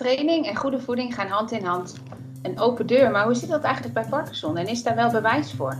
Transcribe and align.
Training 0.00 0.46
en 0.46 0.56
goede 0.56 0.80
voeding 0.80 1.14
gaan 1.14 1.26
hand 1.26 1.52
in 1.52 1.64
hand. 1.64 1.94
Een 2.42 2.58
open 2.58 2.86
deur, 2.86 3.10
maar 3.10 3.24
hoe 3.24 3.34
zit 3.34 3.48
dat 3.48 3.62
eigenlijk 3.62 3.94
bij 3.94 4.04
Parkinson 4.04 4.56
en 4.56 4.66
is 4.66 4.82
daar 4.82 4.94
wel 4.94 5.10
bewijs 5.10 5.52
voor? 5.52 5.78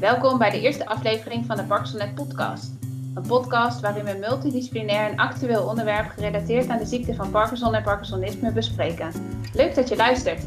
Welkom 0.00 0.38
bij 0.38 0.50
de 0.50 0.60
eerste 0.60 0.86
aflevering 0.86 1.46
van 1.46 1.56
de 1.56 1.64
ParkinsonNet 1.64 2.14
podcast. 2.14 2.70
Een 3.14 3.26
podcast 3.26 3.80
waarin 3.80 4.04
we 4.04 4.16
multidisciplinair 4.20 5.10
een 5.10 5.18
actueel 5.18 5.66
onderwerp 5.66 6.08
gerelateerd 6.08 6.68
aan 6.68 6.78
de 6.78 6.86
ziekte 6.86 7.14
van 7.14 7.30
Parkinson 7.30 7.74
en 7.74 7.82
Parkinsonisme 7.82 8.52
bespreken. 8.52 9.12
Leuk 9.54 9.74
dat 9.74 9.88
je 9.88 9.96
luistert. 9.96 10.42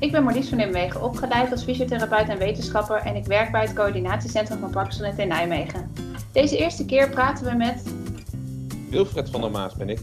Ik 0.00 0.12
ben 0.12 0.24
Marlies 0.24 0.48
van 0.48 0.58
Nimwegen, 0.58 1.02
opgeleid 1.02 1.50
als 1.50 1.62
fysiotherapeut 1.62 2.28
en 2.28 2.38
wetenschapper 2.38 2.96
en 2.96 3.16
ik 3.16 3.24
werk 3.24 3.52
bij 3.52 3.60
het 3.60 3.72
coördinatiecentrum 3.72 4.58
van 4.58 4.70
Parkinson 4.70 5.04
in 5.16 5.28
Nijmegen. 5.28 5.92
Deze 6.32 6.56
eerste 6.56 6.84
keer 6.84 7.10
praten 7.10 7.44
we 7.44 7.56
met... 7.56 7.94
Wilfred 8.90 9.30
van 9.30 9.40
der 9.40 9.50
Maas 9.50 9.74
ben 9.74 9.88
ik, 9.88 9.98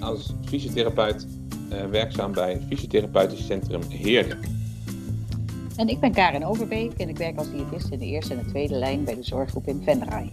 als 0.00 0.34
fysiotherapeut 0.44 1.26
uh, 1.72 1.84
werkzaam 1.84 2.32
bij 2.32 2.52
het 2.52 2.62
fysiotherapeutisch 2.68 3.46
centrum 3.46 3.82
Heerden. 3.88 4.38
En 5.76 5.88
ik 5.88 6.00
ben 6.00 6.12
Karin 6.12 6.44
Overbeek 6.44 6.92
en 6.92 7.08
ik 7.08 7.16
werk 7.16 7.38
als 7.38 7.50
diëtist 7.50 7.90
in 7.90 7.98
de 7.98 8.06
eerste 8.06 8.34
en 8.34 8.38
de 8.44 8.50
tweede 8.50 8.74
lijn 8.74 9.04
bij 9.04 9.14
de 9.14 9.24
zorggroep 9.24 9.66
in 9.66 9.82
Venray. 9.84 10.32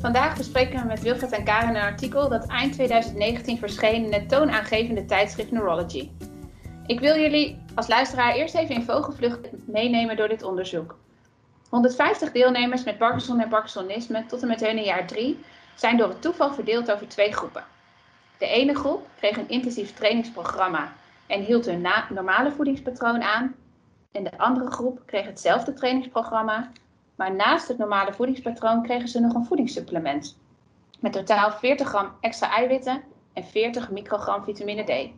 Vandaag 0.00 0.36
bespreken 0.36 0.80
we 0.80 0.86
met 0.86 1.02
Wilfred 1.02 1.32
en 1.32 1.44
Karin 1.44 1.68
een 1.68 1.82
artikel 1.82 2.28
dat 2.28 2.46
eind 2.46 2.72
2019 2.72 3.58
verscheen 3.58 4.04
in 4.04 4.12
het 4.12 4.28
toonaangevende 4.28 5.04
tijdschrift 5.04 5.50
Neurology. 5.50 6.10
Ik 6.86 7.00
wil 7.00 7.16
jullie 7.16 7.56
als 7.74 7.88
luisteraar 7.88 8.34
eerst 8.34 8.54
even 8.54 8.74
in 8.74 8.82
vogelvlucht 8.82 9.48
meenemen 9.66 10.16
door 10.16 10.28
dit 10.28 10.42
onderzoek. 10.42 10.96
150 11.68 12.32
deelnemers 12.32 12.84
met 12.84 12.98
Parkinson 12.98 13.40
en 13.40 13.48
Parkinsonisme 13.48 14.26
tot 14.26 14.42
en 14.42 14.48
met 14.48 14.60
hun 14.60 14.82
jaar 14.82 15.06
3 15.06 15.38
zijn 15.74 15.96
door 15.96 16.08
het 16.08 16.22
toeval 16.22 16.52
verdeeld 16.54 16.92
over 16.92 17.08
twee 17.08 17.32
groepen. 17.32 17.64
De 18.38 18.46
ene 18.46 18.74
groep 18.74 19.06
kreeg 19.16 19.36
een 19.36 19.48
intensief 19.48 19.94
trainingsprogramma 19.94 20.92
en 21.26 21.42
hield 21.42 21.66
hun 21.66 21.86
normale 22.08 22.52
voedingspatroon 22.52 23.22
aan. 23.22 23.54
En 24.12 24.24
de 24.24 24.38
andere 24.38 24.70
groep 24.70 25.02
kreeg 25.06 25.24
hetzelfde 25.24 25.72
trainingsprogramma, 25.72 26.70
maar 27.14 27.34
naast 27.34 27.68
het 27.68 27.78
normale 27.78 28.12
voedingspatroon 28.12 28.82
kregen 28.82 29.08
ze 29.08 29.20
nog 29.20 29.34
een 29.34 29.44
voedingssupplement. 29.44 30.38
Met 31.00 31.12
totaal 31.12 31.52
40 31.52 31.88
gram 31.88 32.12
extra 32.20 32.50
eiwitten 32.50 33.02
en 33.32 33.44
40 33.44 33.90
microgram 33.90 34.44
vitamine 34.44 34.84
D. 34.84 35.10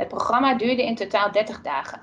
Het 0.00 0.08
programma 0.08 0.54
duurde 0.54 0.84
in 0.84 0.94
totaal 0.94 1.32
30 1.32 1.60
dagen. 1.62 2.00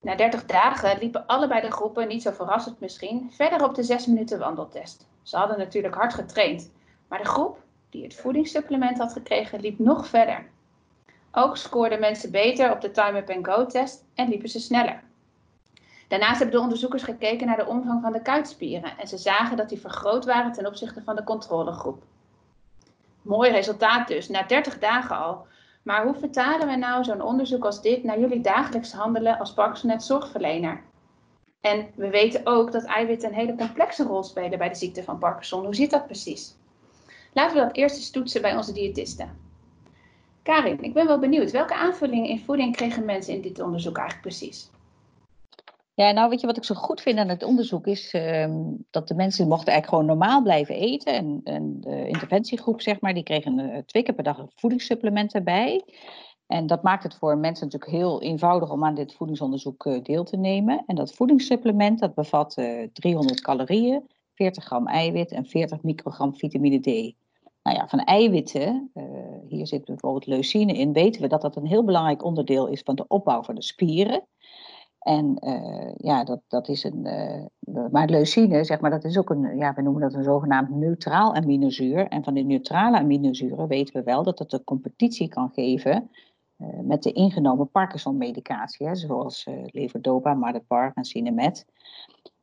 Na 0.00 0.14
30 0.14 0.46
dagen 0.46 0.98
liepen 0.98 1.26
allebei 1.26 1.60
de 1.60 1.70
groepen, 1.70 2.08
niet 2.08 2.22
zo 2.22 2.30
verrassend 2.30 2.80
misschien, 2.80 3.30
verder 3.32 3.64
op 3.64 3.74
de 3.74 3.82
6 3.82 4.06
minuten 4.06 4.38
wandeltest. 4.38 5.06
Ze 5.22 5.36
hadden 5.36 5.58
natuurlijk 5.58 5.94
hard 5.94 6.14
getraind, 6.14 6.70
maar 7.08 7.18
de 7.18 7.24
groep 7.24 7.58
die 7.90 8.02
het 8.02 8.14
voedingssupplement 8.14 8.98
had 8.98 9.12
gekregen 9.12 9.60
liep 9.60 9.78
nog 9.78 10.06
verder. 10.06 10.46
Ook 11.32 11.56
scoorden 11.56 12.00
mensen 12.00 12.30
beter 12.30 12.72
op 12.72 12.80
de 12.80 12.90
time-up-and-go-test 12.90 14.04
en 14.14 14.28
liepen 14.28 14.48
ze 14.48 14.60
sneller. 14.60 15.02
Daarnaast 16.08 16.38
hebben 16.38 16.56
de 16.56 16.62
onderzoekers 16.62 17.02
gekeken 17.02 17.46
naar 17.46 17.56
de 17.56 17.66
omvang 17.66 18.02
van 18.02 18.12
de 18.12 18.22
kuitspieren 18.22 18.98
en 18.98 19.08
ze 19.08 19.16
zagen 19.16 19.56
dat 19.56 19.68
die 19.68 19.80
vergroot 19.80 20.24
waren 20.24 20.52
ten 20.52 20.66
opzichte 20.66 21.02
van 21.02 21.16
de 21.16 21.24
controlegroep. 21.24 22.02
Mooi 23.22 23.50
resultaat 23.50 24.08
dus, 24.08 24.28
na 24.28 24.42
30 24.42 24.78
dagen 24.78 25.16
al. 25.16 25.46
Maar 25.82 26.04
hoe 26.04 26.14
vertalen 26.14 26.66
we 26.66 26.76
nou 26.76 27.04
zo'n 27.04 27.22
onderzoek 27.22 27.64
als 27.64 27.82
dit 27.82 28.04
naar 28.04 28.20
jullie 28.20 28.40
dagelijks 28.40 28.92
handelen 28.92 29.38
als 29.38 29.54
Parkinsonet 29.54 30.02
zorgverlener? 30.02 30.82
En 31.60 31.86
we 31.94 32.08
weten 32.08 32.40
ook 32.46 32.72
dat 32.72 32.84
eiwitten 32.84 33.28
een 33.28 33.34
hele 33.34 33.54
complexe 33.54 34.04
rol 34.04 34.22
spelen 34.22 34.58
bij 34.58 34.68
de 34.68 34.74
ziekte 34.74 35.02
van 35.02 35.18
Parkinson. 35.18 35.64
Hoe 35.64 35.74
zit 35.74 35.90
dat 35.90 36.06
precies? 36.06 36.56
Laten 37.32 37.56
we 37.56 37.62
dat 37.62 37.76
eerst 37.76 37.96
eens 37.96 38.10
toetsen 38.10 38.42
bij 38.42 38.56
onze 38.56 38.72
diëtisten. 38.72 39.38
Karin, 40.42 40.82
ik 40.82 40.94
ben 40.94 41.06
wel 41.06 41.18
benieuwd. 41.18 41.50
Welke 41.50 41.74
aanvullingen 41.74 42.28
in 42.28 42.40
voeding 42.40 42.76
kregen 42.76 43.04
mensen 43.04 43.34
in 43.34 43.40
dit 43.40 43.60
onderzoek 43.60 43.96
eigenlijk 43.96 44.26
precies? 44.26 44.70
Ja, 46.02 46.12
nou 46.12 46.28
weet 46.28 46.40
je 46.40 46.46
wat 46.46 46.56
ik 46.56 46.64
zo 46.64 46.74
goed 46.74 47.00
vind 47.00 47.18
aan 47.18 47.28
het 47.28 47.42
onderzoek 47.42 47.86
is 47.86 48.12
ehm, 48.12 48.60
dat 48.90 49.08
de 49.08 49.14
mensen 49.14 49.48
mochten 49.48 49.72
eigenlijk 49.72 49.88
gewoon 49.88 50.18
normaal 50.18 50.42
blijven 50.42 50.74
eten. 50.74 51.40
En, 51.44 51.80
de 51.80 52.08
interventiegroep, 52.08 52.80
zeg 52.80 53.00
maar, 53.00 53.14
die 53.14 53.22
kregen 53.22 53.58
uh, 53.58 53.78
twee 53.78 54.02
keer 54.02 54.14
per 54.14 54.24
dag 54.24 54.46
voedingssupplement 54.54 55.34
erbij. 55.34 55.84
En 56.46 56.66
dat 56.66 56.82
maakt 56.82 57.02
het 57.02 57.14
voor 57.14 57.38
mensen 57.38 57.64
natuurlijk 57.64 57.92
heel 57.92 58.22
eenvoudig 58.22 58.70
om 58.70 58.84
aan 58.84 58.94
dit 58.94 59.14
voedingsonderzoek 59.14 59.84
uh, 59.84 60.02
deel 60.02 60.24
te 60.24 60.36
nemen. 60.36 60.82
En 60.86 60.94
dat 60.94 61.14
voedingssupplement 61.14 61.98
dat 61.98 62.14
bevat 62.14 62.56
uh, 62.58 62.86
300 62.92 63.40
calorieën, 63.40 64.08
40 64.34 64.64
gram 64.64 64.86
eiwit 64.86 65.32
en 65.32 65.46
40 65.46 65.82
microgram 65.82 66.36
vitamine 66.36 66.80
D. 66.80 67.14
Nou 67.62 67.76
ja, 67.76 67.88
van 67.88 67.98
eiwitten, 67.98 68.90
hier 69.48 69.66
zit 69.66 69.84
bijvoorbeeld 69.84 70.26
leucine 70.26 70.72
in, 70.72 70.92
weten 70.92 71.22
we 71.22 71.28
dat 71.28 71.42
dat 71.42 71.56
een 71.56 71.66
heel 71.66 71.84
belangrijk 71.84 72.24
onderdeel 72.24 72.66
is 72.66 72.80
van 72.80 72.94
de 72.94 73.04
opbouw 73.08 73.42
van 73.42 73.54
de 73.54 73.62
spieren. 73.62 74.26
En 75.02 75.36
uh, 75.40 75.94
ja, 75.96 76.24
dat, 76.24 76.40
dat 76.48 76.68
is 76.68 76.84
een. 76.84 77.06
Uh, 77.06 77.84
maar 77.90 78.08
leucine, 78.08 78.64
zeg 78.64 78.80
maar, 78.80 78.90
dat 78.90 79.04
is 79.04 79.18
ook 79.18 79.30
een. 79.30 79.56
Ja, 79.56 79.74
we 79.74 79.82
noemen 79.82 80.02
dat 80.02 80.14
een 80.14 80.24
zogenaamd 80.24 80.70
neutraal 80.70 81.34
aminozuur. 81.34 82.06
En 82.08 82.24
van 82.24 82.34
die 82.34 82.44
neutrale 82.44 82.98
aminozuren 82.98 83.68
weten 83.68 83.94
we 83.94 84.02
wel 84.02 84.22
dat 84.22 84.38
het 84.38 84.52
een 84.52 84.64
competitie 84.64 85.28
kan 85.28 85.50
geven. 85.54 86.10
Uh, 86.58 86.68
met 86.80 87.02
de 87.02 87.12
ingenomen 87.12 87.70
Parkinson-medicatie, 87.70 88.94
zoals 88.94 89.46
levodopa, 89.64 90.34
Madapar 90.34 90.92
en 90.94 91.04
Cinemet. 91.04 91.64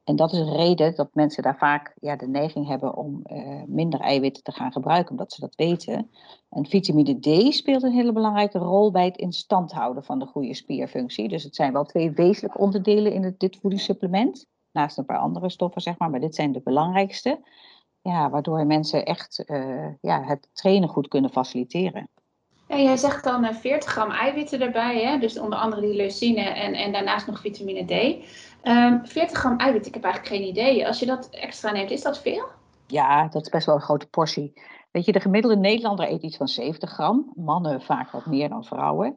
En 0.10 0.16
dat 0.16 0.34
is 0.34 0.40
een 0.40 0.56
reden 0.56 0.96
dat 0.96 1.10
mensen 1.14 1.44
daar 1.44 1.58
vaak 1.58 1.94
ja, 2.00 2.16
de 2.16 2.28
neiging 2.28 2.68
hebben 2.68 2.96
om 2.96 3.22
uh, 3.26 3.64
minder 3.68 4.00
eiwitten 4.00 4.44
te 4.44 4.52
gaan 4.52 4.72
gebruiken, 4.72 5.12
omdat 5.12 5.34
ze 5.34 5.42
dat 5.42 5.56
weten. 5.56 6.12
En 6.50 6.66
vitamine 6.66 7.20
D 7.20 7.54
speelt 7.54 7.84
een 7.84 7.92
hele 7.92 8.12
belangrijke 8.12 8.58
rol 8.58 8.92
bij 8.92 9.06
het 9.06 9.18
in 9.18 9.32
stand 9.32 9.72
houden 9.72 10.04
van 10.04 10.20
de 10.20 10.26
goede 10.26 10.54
spierfunctie. 10.54 11.28
Dus 11.28 11.44
het 11.44 11.56
zijn 11.56 11.74
wel 11.74 11.86
twee 11.86 12.12
wezenlijke 12.12 12.58
onderdelen 12.58 13.14
in 13.14 13.36
dit 13.38 13.58
voedingssupplement. 13.58 14.46
Naast 14.72 14.98
een 14.98 15.06
paar 15.06 15.18
andere 15.18 15.50
stoffen, 15.50 15.82
zeg 15.82 15.98
maar, 15.98 16.10
maar 16.10 16.20
dit 16.20 16.36
zijn 16.36 16.52
de 16.52 16.62
belangrijkste. 16.64 17.40
Ja, 18.02 18.30
waardoor 18.30 18.66
mensen 18.66 19.06
echt 19.06 19.44
uh, 19.46 19.88
ja, 20.02 20.24
het 20.24 20.50
trainen 20.54 20.90
goed 20.90 21.08
kunnen 21.08 21.32
faciliteren. 21.32 22.10
Ja, 22.70 22.78
jij 22.78 22.98
zegt 22.98 23.24
dan 23.24 23.54
40 23.54 23.92
gram 23.92 24.12
eiwitten 24.12 24.62
erbij, 24.62 25.04
hè? 25.04 25.18
dus 25.18 25.40
onder 25.40 25.60
andere 25.60 25.82
die 25.82 25.96
leucine 25.96 26.42
en, 26.42 26.74
en 26.74 26.92
daarnaast 26.92 27.28
nog 27.28 27.40
vitamine 27.40 27.86
D. 27.86 27.92
Um, 27.92 28.24
ehm, 28.62 29.06
40 29.06 29.38
gram 29.38 29.58
eiwit, 29.58 29.86
ik 29.86 29.94
heb 29.94 30.04
eigenlijk 30.04 30.36
geen 30.36 30.48
idee. 30.48 30.88
Als 30.88 31.00
je 31.00 31.06
dat 31.06 31.30
extra 31.30 31.72
neemt, 31.72 31.92
is 31.92 32.02
dat 32.02 32.20
veel? 32.20 32.46
Ja, 32.88 33.28
dat 33.28 33.42
is 33.42 33.50
best 33.50 33.66
wel 33.66 33.76
een 33.76 33.82
grote 33.82 34.08
portie. 34.08 34.54
Weet 34.92 35.06
je, 35.06 35.12
de 35.12 35.20
gemiddelde 35.20 35.58
Nederlander 35.58 36.12
eet 36.12 36.22
iets 36.22 36.38
van 36.38 36.48
70 36.48 36.90
gram. 36.90 37.32
Mannen 37.36 37.82
vaak 37.82 38.12
wat 38.12 38.26
meer 38.26 38.50
dan 38.50 38.64
vrouwen. 38.64 39.16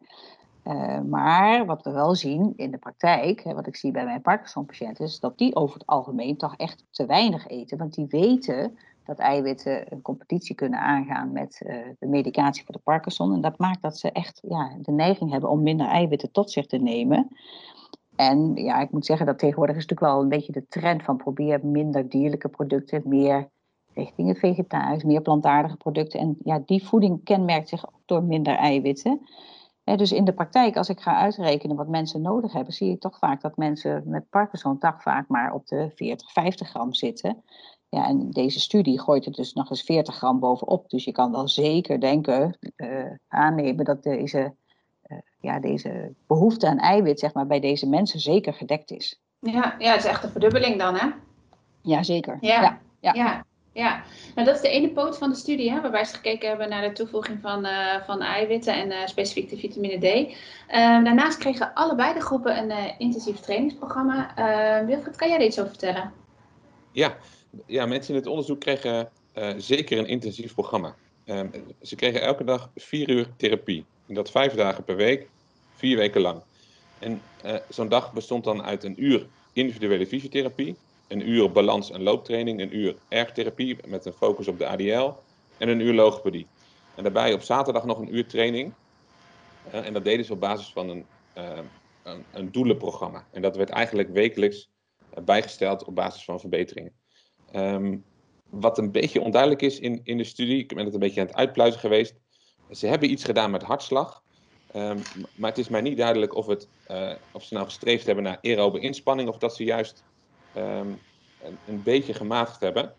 Uh, 0.65 1.01
maar 1.01 1.67
wat 1.67 1.83
we 1.83 1.91
wel 1.91 2.15
zien 2.15 2.53
in 2.57 2.71
de 2.71 2.79
praktijk, 2.79 3.45
hè, 3.45 3.55
wat 3.55 3.67
ik 3.67 3.77
zie 3.77 3.91
bij 3.91 4.05
mijn 4.05 4.23
Parkinson-patiënten, 4.23 5.05
is 5.05 5.21
dat 5.21 5.39
die 5.39 5.57
over 5.57 5.75
het 5.75 5.87
algemeen 5.87 6.37
toch 6.37 6.57
echt 6.57 6.85
te 6.91 7.07
weinig 7.07 7.47
eten. 7.47 7.79
Want 7.79 7.95
die 7.95 8.07
weten 8.09 8.79
dat 9.05 9.19
eiwitten 9.19 9.93
een 9.93 10.03
competitie 10.03 10.55
kunnen 10.55 10.79
aangaan 10.79 11.33
met 11.33 11.61
uh, 11.67 11.77
de 11.99 12.07
medicatie 12.07 12.65
voor 12.65 12.75
de 12.75 12.81
Parkinson. 12.85 13.35
En 13.35 13.41
dat 13.41 13.59
maakt 13.59 13.83
dat 13.83 13.99
ze 13.99 14.13
echt 14.13 14.41
ja, 14.49 14.77
de 14.83 14.93
neiging 14.93 15.31
hebben 15.31 15.51
om 15.51 15.63
minder 15.63 15.87
eiwitten 15.87 16.31
tot 16.33 16.51
zich 16.51 16.67
te 16.67 16.79
nemen. 16.79 17.29
En 18.17 18.55
ja, 18.55 18.81
ik 18.81 18.91
moet 18.91 19.07
zeggen 19.07 19.27
dat 19.27 19.39
tegenwoordig 19.39 19.77
is 19.77 19.87
natuurlijk 19.87 20.13
wel 20.13 20.23
een 20.23 20.29
beetje 20.29 20.53
de 20.53 20.67
trend 20.69 21.03
van 21.03 21.17
probeer 21.17 21.67
minder 21.67 22.09
dierlijke 22.09 22.49
producten, 22.49 23.03
meer 23.05 23.49
richting 23.95 24.29
het 24.29 24.39
vegetarisch, 24.39 25.05
meer 25.05 25.21
plantaardige 25.21 25.77
producten. 25.77 26.21
En 26.21 26.37
ja, 26.45 26.63
die 26.67 26.85
voeding 26.85 27.25
kenmerkt 27.25 27.69
zich 27.69 27.87
ook 27.87 28.01
door 28.05 28.23
minder 28.23 28.55
eiwitten. 28.55 29.21
Dus 29.85 30.13
in 30.13 30.25
de 30.25 30.33
praktijk, 30.33 30.77
als 30.77 30.89
ik 30.89 31.01
ga 31.01 31.17
uitrekenen 31.17 31.77
wat 31.77 31.89
mensen 31.89 32.23
nodig 32.23 32.53
hebben, 32.53 32.75
zie 32.75 32.91
ik 32.91 33.01
toch 33.01 33.19
vaak 33.19 33.41
dat 33.41 33.57
mensen 33.57 34.03
met 34.07 34.31
Parkinson 34.31 34.79
toch 34.79 35.03
vaak 35.03 35.29
maar 35.29 35.53
op 35.53 35.67
de 35.67 35.91
40, 35.95 36.33
50 36.33 36.69
gram 36.69 36.95
zitten. 36.95 37.43
Ja, 37.89 38.07
en 38.07 38.31
deze 38.31 38.61
studie 38.61 39.01
gooit 39.01 39.27
er 39.27 39.33
dus 39.33 39.53
nog 39.53 39.71
eens 39.71 39.83
40 39.83 40.17
gram 40.17 40.41
bovenop. 40.41 40.91
Dus 40.91 41.05
je 41.05 41.13
kan 41.13 41.33
wel 41.33 41.49
zeker 41.49 42.01
denken, 42.01 42.59
uh, 42.77 43.11
aannemen 43.29 43.85
dat 43.85 44.03
deze 44.03 44.55
uh, 45.07 45.19
ja, 45.41 45.61
deze 45.61 46.15
behoefte 46.27 46.69
aan 46.69 46.79
eiwit 46.79 47.21
zeg 47.21 47.35
maar, 47.35 47.47
bij 47.47 47.61
deze 47.61 47.89
mensen 47.89 48.21
zeker 48.21 48.55
gedekt 48.55 48.91
is. 48.91 49.21
Ja, 49.39 49.75
ja, 49.79 49.91
het 49.91 50.05
is 50.05 50.11
echt 50.11 50.25
een 50.25 50.31
verdubbeling 50.31 50.79
dan, 50.79 50.95
hè? 50.95 51.09
Ja, 51.83 52.03
zeker. 52.03 52.39
Ja, 52.41 52.79
ja, 53.01 53.13
ja. 53.13 53.45
Ja. 53.73 54.05
Nou, 54.35 54.47
dat 54.47 54.57
is 54.57 54.63
de 54.63 54.69
ene 54.69 54.89
poot 54.89 55.19
van 55.19 55.31
de 55.31 55.37
studie, 55.37 55.71
hè, 55.71 55.81
waarbij 55.81 56.05
ze 56.05 56.15
gekeken 56.15 56.49
hebben 56.49 56.69
naar 56.69 56.89
de 56.89 56.93
toevoeging 56.93 57.41
van, 57.41 57.67
uh, 57.67 58.03
van 58.07 58.21
eiwitten 58.21 58.75
en 58.75 58.91
uh, 58.91 59.07
specifiek 59.07 59.51
de 59.51 59.57
vitamine 59.57 59.99
D. 59.99 60.35
daarnaast 61.05 61.39
kregen 61.39 61.75
allebei 61.75 62.15
de 62.15 62.21
groepen 62.21 62.59
een 62.59 62.95
intensief 62.99 63.41
trainingsprogramma. 63.41 64.35
Wilfried, 64.87 65.17
kan 65.17 65.29
jij 65.29 65.39
er 65.39 65.47
iets 65.47 65.59
over 65.59 65.71
vertellen? 65.71 66.13
Ja, 66.93 67.17
ja 67.67 67.87
mensen 67.87 68.15
in 68.15 68.21
het 68.21 68.29
onderzoek 68.29 68.61
kregen 68.61 69.09
zeker 69.57 69.99
een 69.99 70.07
intensief 70.07 70.55
programma. 70.55 70.95
Ehm, 71.25 71.47
ze 71.83 71.97
kregen 71.97 72.23
elke 72.23 72.45
dag 72.45 72.71
vier 72.77 73.11
uur 73.11 73.27
therapie. 73.37 73.85
En 74.07 74.15
dat 74.15 74.31
vijf 74.31 74.55
dagen 74.55 74.85
per 74.85 74.97
week, 74.97 75.29
vier 75.75 75.97
weken 75.97 76.21
lang. 76.21 76.41
En 76.99 77.23
zo'n 77.69 77.89
dag 77.89 78.13
bestond 78.13 78.45
dan 78.45 78.63
uit 78.63 78.85
een 78.85 79.05
uur 79.05 79.27
individuele 79.53 80.07
fysiotherapie 80.07 80.77
een 81.13 81.29
uur 81.29 81.53
balans- 81.53 81.91
en 81.91 82.03
looptraining, 82.03 82.61
een 82.61 82.77
uur 82.77 82.97
ergotherapie 83.09 83.77
met 83.87 84.05
een 84.05 84.13
focus 84.13 84.49
op 84.49 84.59
de 84.59 84.67
ADL 84.67 85.11
en 85.59 85.69
een 85.69 85.81
uur 85.81 85.95
logopedie. 85.95 86.47
En 86.95 87.03
daarbij 87.03 87.33
op 87.33 87.43
zaterdag 87.43 87.85
nog 87.85 87.99
een 87.99 88.15
uur 88.15 88.27
training. 88.27 88.73
en 89.71 89.93
dat 89.93 90.05
deden 90.05 90.25
ze 90.25 90.33
op 90.33 90.41
basis 90.41 90.73
van 90.73 90.89
een, 90.89 91.07
een, 92.03 92.25
een 92.33 92.53
doelenprogramma. 92.53 93.27
En 93.31 93.43
dat 93.43 93.57
werd 93.57 93.71
eigenlijk 93.71 94.09
wekelijks 94.09 94.71
bijgesteld 95.25 95.85
op 95.85 95.95
basis 95.95 96.25
van 96.25 96.41
verbeteringen. 96.41 96.93
Ehm, 97.53 97.97
wat 98.51 98.79
een 98.79 98.93
beetje 98.93 99.21
onduidelijk 99.21 99.63
is 99.63 99.79
in, 99.79 100.01
in 100.05 100.17
de 100.17 100.25
studie, 100.25 100.59
ik 100.59 100.75
ben 100.75 100.85
het 100.85 100.95
een 100.95 101.01
beetje 101.01 101.21
aan 101.21 101.27
het 101.27 101.37
uitpluizen 101.37 101.81
geweest. 101.81 102.15
Ze 102.71 102.87
hebben 102.87 103.11
iets 103.11 103.25
gedaan 103.25 103.51
met 103.51 103.63
hartslag. 103.63 104.23
Ehm, 104.73 104.99
maar 105.35 105.51
het 105.51 105.59
is 105.59 105.69
mij 105.69 105.81
niet 105.81 105.97
duidelijk 105.97 106.35
of, 106.35 106.47
het, 106.47 106.69
of 107.33 107.45
ze 107.45 107.55
nou 107.55 107.67
gestreefd 107.67 108.07
hebben 108.07 108.25
naar 108.25 108.39
aerobe 108.43 108.81
inspanning 108.81 109.29
of 109.29 109.39
dat 109.39 109.57
ze 109.57 109.65
juist 109.65 110.05
ehm, 110.55 110.87
een, 111.45 111.59
een, 111.67 111.83
beetje 111.83 112.15
gematigd 112.15 112.61
hebben. 112.61 112.93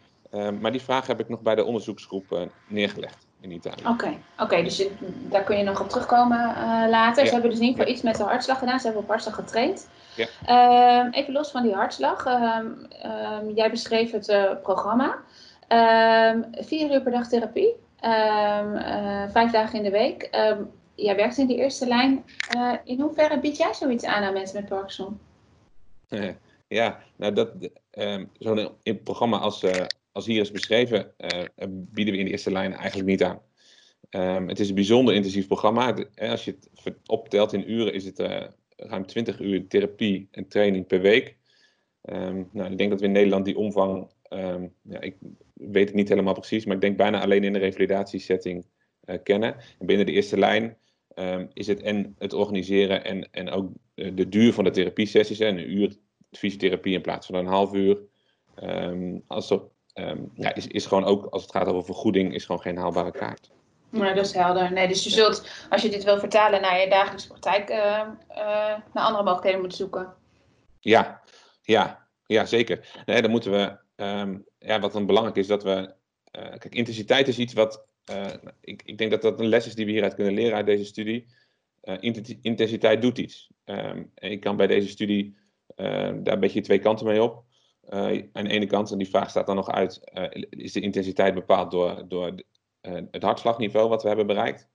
maar 0.59 0.71
die 0.71 0.81
vraag 0.81 1.07
heb 1.07 1.19
ik 1.19 1.29
nog 1.29 1.41
bij 1.41 1.55
de 1.55 1.63
onderzoeksgroep 1.63 2.31
uh, 2.31 2.41
neergelegd 2.67 3.27
in 3.43 3.51
Italië. 3.51 3.87
Oké, 3.87 4.17
oké, 4.39 4.63
dus 4.63 4.87
daar 5.29 5.43
kun 5.43 5.57
je 5.57 5.63
nog 5.63 5.81
op 5.81 5.89
terugkomen 5.89 6.39
uh, 6.39 6.85
later. 6.89 7.25
Ze 7.25 7.31
hebben 7.31 7.49
dus 7.49 7.59
in 7.59 7.65
ieder 7.65 7.79
geval 7.79 7.93
iets 7.93 8.03
met 8.03 8.15
de 8.17 8.23
hartslag 8.23 8.59
gedaan. 8.59 8.79
Ze 8.79 8.85
hebben 8.85 9.03
op 9.03 9.09
hartslag 9.09 9.35
getraind. 9.35 9.89
Ja. 10.15 10.27
Ehm, 10.45 11.11
even 11.11 11.33
los 11.33 11.51
van 11.51 11.63
die 11.63 11.73
hartslag. 11.73 12.25
Ehm, 12.25 12.67
ehm, 12.89 13.49
jij 13.55 13.69
beschreef 13.69 14.11
het 14.11 14.29
uh, 14.29 14.51
programma. 14.61 15.17
vier 16.51 16.91
uur 16.91 17.01
per 17.01 17.11
dag 17.11 17.27
therapie. 17.27 17.75
Vijf 19.31 19.51
dagen 19.51 19.77
in 19.77 19.83
de 19.83 19.91
week. 19.91 20.29
jij 20.95 21.15
werkt 21.15 21.37
in 21.37 21.47
die 21.47 21.57
eerste 21.57 21.87
lijn. 21.87 22.25
in 22.83 22.99
hoeverre 22.99 23.39
bied 23.39 23.57
jij 23.57 23.73
zoiets 23.73 24.03
aan 24.03 24.23
aan 24.23 24.33
mensen 24.33 24.61
met 24.61 24.69
Parkinson? 24.69 25.19
Ja, 26.73 27.03
nou 27.17 27.33
dat, 27.33 27.53
zo'n 28.39 28.69
programma 29.03 29.37
als, 29.37 29.65
als 30.11 30.25
hier 30.25 30.41
is 30.41 30.51
beschreven, 30.51 31.13
bieden 31.67 32.13
we 32.13 32.19
in 32.19 32.25
de 32.25 32.31
eerste 32.31 32.51
lijn 32.51 32.73
eigenlijk 32.73 33.09
niet 33.09 33.23
aan. 33.23 33.41
het 34.47 34.59
is 34.59 34.69
een 34.69 34.75
bijzonder 34.75 35.13
intensief 35.13 35.47
programma. 35.47 35.95
Als 36.15 36.45
je 36.45 36.57
het 36.83 36.97
optelt 37.05 37.53
in 37.53 37.71
uren, 37.71 37.93
is 37.93 38.05
het 38.05 38.19
ruim 38.75 39.05
20 39.05 39.39
uur 39.39 39.67
therapie 39.67 40.27
en 40.31 40.47
training 40.47 40.87
per 40.87 41.01
week. 41.01 41.37
Um, 42.09 42.49
nou, 42.51 42.71
ik 42.71 42.77
denk 42.77 42.89
dat 42.89 42.99
we 42.99 43.05
in 43.05 43.11
Nederland 43.11 43.45
die 43.45 43.57
omvang, 43.57 44.11
um, 44.29 44.73
ja, 44.81 44.99
ik 44.99 45.15
weet 45.53 45.87
het 45.87 45.95
niet 45.95 46.09
helemaal 46.09 46.33
precies, 46.33 46.65
maar 46.65 46.75
ik 46.75 46.81
denk 46.81 46.97
bijna 46.97 47.21
alleen 47.21 47.43
in 47.43 47.53
de 47.53 47.59
revalidatiesetting 47.59 48.65
kennen. 49.23 49.55
En 49.79 49.85
binnen 49.85 50.05
de 50.05 50.11
eerste 50.11 50.37
lijn 50.37 50.77
um, 51.15 51.49
is 51.53 51.67
het 51.67 51.81
en 51.81 52.15
het 52.17 52.33
organiseren 52.33 53.03
en, 53.03 53.31
en 53.31 53.49
ook 53.49 53.71
de 53.93 54.29
duur 54.29 54.53
van 54.53 54.63
de 54.63 54.69
therapiesessies, 54.69 55.39
en 55.39 55.57
een 55.57 55.71
uur 55.71 55.95
fysiotherapie 56.37 56.93
in 56.93 57.01
plaats 57.01 57.25
van 57.25 57.35
een 57.35 57.45
half 57.45 57.73
uur. 57.73 58.01
als 59.27 59.49
er, 59.49 59.61
ja, 60.35 60.53
is, 60.53 60.67
is 60.67 60.85
gewoon 60.85 61.05
ook, 61.05 61.25
als 61.25 61.41
het 61.41 61.51
gaat 61.51 61.67
over 61.67 61.85
vergoeding, 61.85 62.33
is 62.33 62.45
gewoon 62.45 62.61
geen 62.61 62.77
haalbare 62.77 63.11
kaart. 63.11 63.51
Nee, 63.93 64.13
dat 64.13 64.25
is 64.25 64.33
helder. 64.33 64.71
Nee, 64.71 64.87
dus 64.87 65.03
je 65.03 65.09
zult, 65.09 65.65
als 65.69 65.81
je 65.81 65.89
dit 65.89 66.03
wil 66.03 66.19
vertalen 66.19 66.61
naar 66.61 66.79
je 66.79 66.89
dagelijkse 66.89 67.27
praktijk, 67.27 67.69
uh, 67.69 67.77
uh, 67.77 68.37
naar 68.93 69.03
andere 69.03 69.23
mogelijkheden 69.23 69.59
moeten 69.59 69.77
zoeken. 69.77 70.13
Ja, 70.79 71.21
ja, 71.61 72.07
ja 72.25 72.45
zeker. 72.45 73.03
Nee, 73.05 73.21
dan 73.21 73.31
moeten 73.31 73.51
we, 73.51 73.77
um, 74.03 74.45
ja, 74.59 74.79
wat 74.79 74.93
dan 74.93 75.05
belangrijk 75.05 75.37
is, 75.37 75.47
dat 75.47 75.63
we, 75.63 75.93
uh, 76.31 76.49
kijk, 76.49 76.75
intensiteit 76.75 77.27
is 77.27 77.37
iets 77.37 77.53
wat, 77.53 77.85
ik, 78.61 78.81
ik 78.85 78.97
denk 78.97 79.11
dat 79.11 79.21
dat 79.21 79.39
een 79.39 79.47
les 79.47 79.67
is 79.67 79.75
die 79.75 79.85
we 79.85 79.91
hieruit 79.91 80.13
kunnen 80.13 80.33
leren 80.33 80.55
uit 80.55 80.65
deze 80.65 80.85
studie. 80.85 81.25
intensiteit 82.41 83.01
doet 83.01 83.17
iets. 83.17 83.51
Um, 83.65 84.11
en 84.15 84.31
ik 84.31 84.39
kan 84.39 84.57
bij 84.57 84.67
deze 84.67 84.87
studie 84.87 85.37
daar 85.75 86.33
een 86.33 86.39
beetje 86.39 86.61
twee 86.61 86.79
kanten 86.79 87.05
mee 87.05 87.23
op. 87.23 87.43
aan 88.31 88.43
de 88.43 88.49
ene 88.49 88.65
kant, 88.65 88.91
en 88.91 88.97
die 88.97 89.09
vraag 89.09 89.29
staat 89.29 89.45
dan 89.47 89.55
nog 89.55 89.69
uit, 89.69 90.01
is 90.49 90.71
de 90.71 90.81
intensiteit 90.81 91.33
bepaald 91.33 91.71
door, 91.71 92.05
door 92.07 92.35
eh, 92.83 93.01
het 93.11 93.23
hartslagniveau 93.23 93.89
wat 93.89 94.01
we 94.01 94.07
hebben 94.07 94.27
bereikt? 94.27 94.69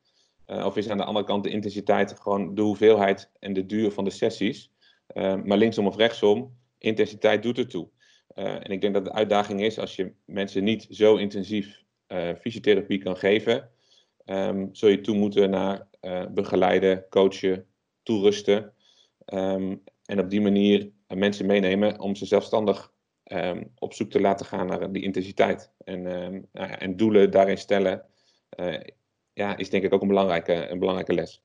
Eh, 0.45 0.67
of 0.67 0.77
is 0.77 0.89
aan 0.89 0.97
de 0.97 1.05
andere 1.05 1.27
kant 1.27 1.45
de 1.45 1.51
intensiteit 1.51 2.21
gewoon 2.21 2.55
de 2.55 2.63
hoeveelheid 2.63 3.31
en 3.39 3.53
de 3.53 3.67
duur 3.67 3.91
van 3.91 4.05
de 4.05 4.11
sessies? 4.11 4.73
Eh, 5.07 5.35
maar 5.43 5.59
linksom 5.59 5.87
of 5.87 5.97
rechtsom, 5.97 6.59
intensiteit 6.79 7.43
doet 7.43 7.59
ertoe. 7.59 7.89
en 8.35 8.71
ik 8.71 8.81
denk 8.81 8.95
dat 8.95 9.05
de 9.05 9.13
uitdaging 9.13 9.63
is 9.63 9.79
als 9.79 9.97
je 9.97 10.13
mensen 10.25 10.65
niet 10.65 10.87
zo 10.91 11.17
intensief 11.17 11.85
fysiotherapie 12.41 12.99
kan 12.99 13.17
geven, 13.17 13.71
um, 14.27 14.69
zul 14.73 14.89
je 14.89 15.01
toe 15.01 15.17
moeten 15.17 15.51
naar 15.51 15.87
begeleiden, 16.31 17.07
coachen, 17.09 17.67
toerusten. 18.03 18.73
Ehm, 19.25 19.77
en 20.09 20.21
op 20.21 20.31
die 20.31 20.41
manier 20.41 20.91
mensen 21.07 21.47
meenemen 21.47 22.01
om 22.01 22.15
ze 22.15 22.27
zelfstandig 22.27 22.93
Ehm, 23.29 23.65
op 23.79 23.95
zoek 23.95 24.11
te 24.11 24.21
laten 24.21 24.47
gaan 24.47 24.67
naar 24.67 24.93
die 24.93 25.03
intensiteit. 25.03 25.73
En, 25.85 26.07
um, 26.07 26.49
nou 26.53 26.69
ja, 26.69 26.79
en 26.79 26.97
doelen 26.97 27.31
daarin 27.31 27.59
stellen, 27.59 28.05
uh, 28.61 28.81
ja, 29.33 29.57
is 29.57 29.71
denk 29.71 29.85
ik 29.85 29.93
ook 29.93 30.03
een 30.03 30.09
belangrijke, 30.09 30.69
een 30.69 30.79
belangrijke 30.79 31.13
les. 31.13 31.43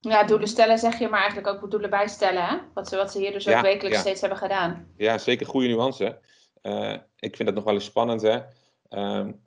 Ja, 0.00 0.24
doelen 0.24 0.48
stellen 0.48 0.78
zeg 0.78 0.98
je, 0.98 1.08
maar 1.08 1.20
eigenlijk 1.20 1.48
ook 1.48 1.70
doelen 1.70 1.90
bijstellen, 1.90 2.44
hè? 2.44 2.56
Wat 2.74 2.88
ze, 2.88 2.96
wat 2.96 3.12
ze 3.12 3.18
hier 3.18 3.32
dus 3.32 3.48
ook 3.48 3.60
wekelijks 3.60 3.98
steeds 3.98 4.20
hebben 4.20 4.38
gedaan. 4.38 4.92
Ja, 4.96 5.18
zeker 5.18 5.46
goede 5.46 5.68
nuance. 5.68 6.18
Uh, 6.62 6.96
ik 7.18 7.36
vind 7.36 7.48
dat 7.48 7.54
nog 7.54 7.64
wel 7.64 7.74
eens 7.74 7.84
spannend, 7.84 8.22
hè. 8.22 8.40
Um, 8.88 9.40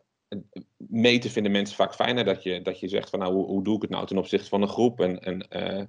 meten 0.77 1.29
vinden 1.29 1.51
mensen 1.51 1.75
vaak 1.75 1.95
fijner, 1.95 2.25
dat 2.25 2.43
je, 2.43 2.61
dat 2.61 2.79
je 2.79 2.87
zegt 2.87 3.09
van 3.09 3.19
nou, 3.19 3.33
hoe, 3.33 3.45
hoe 3.45 3.63
doe 3.63 3.75
ik 3.75 3.81
het 3.81 3.91
nou 3.91 4.05
ten 4.05 4.17
opzichte 4.17 4.49
van 4.49 4.61
een 4.61 4.67
groep 4.67 4.99
en, 4.99 5.19
en 5.19 5.45
uh, 5.49 5.83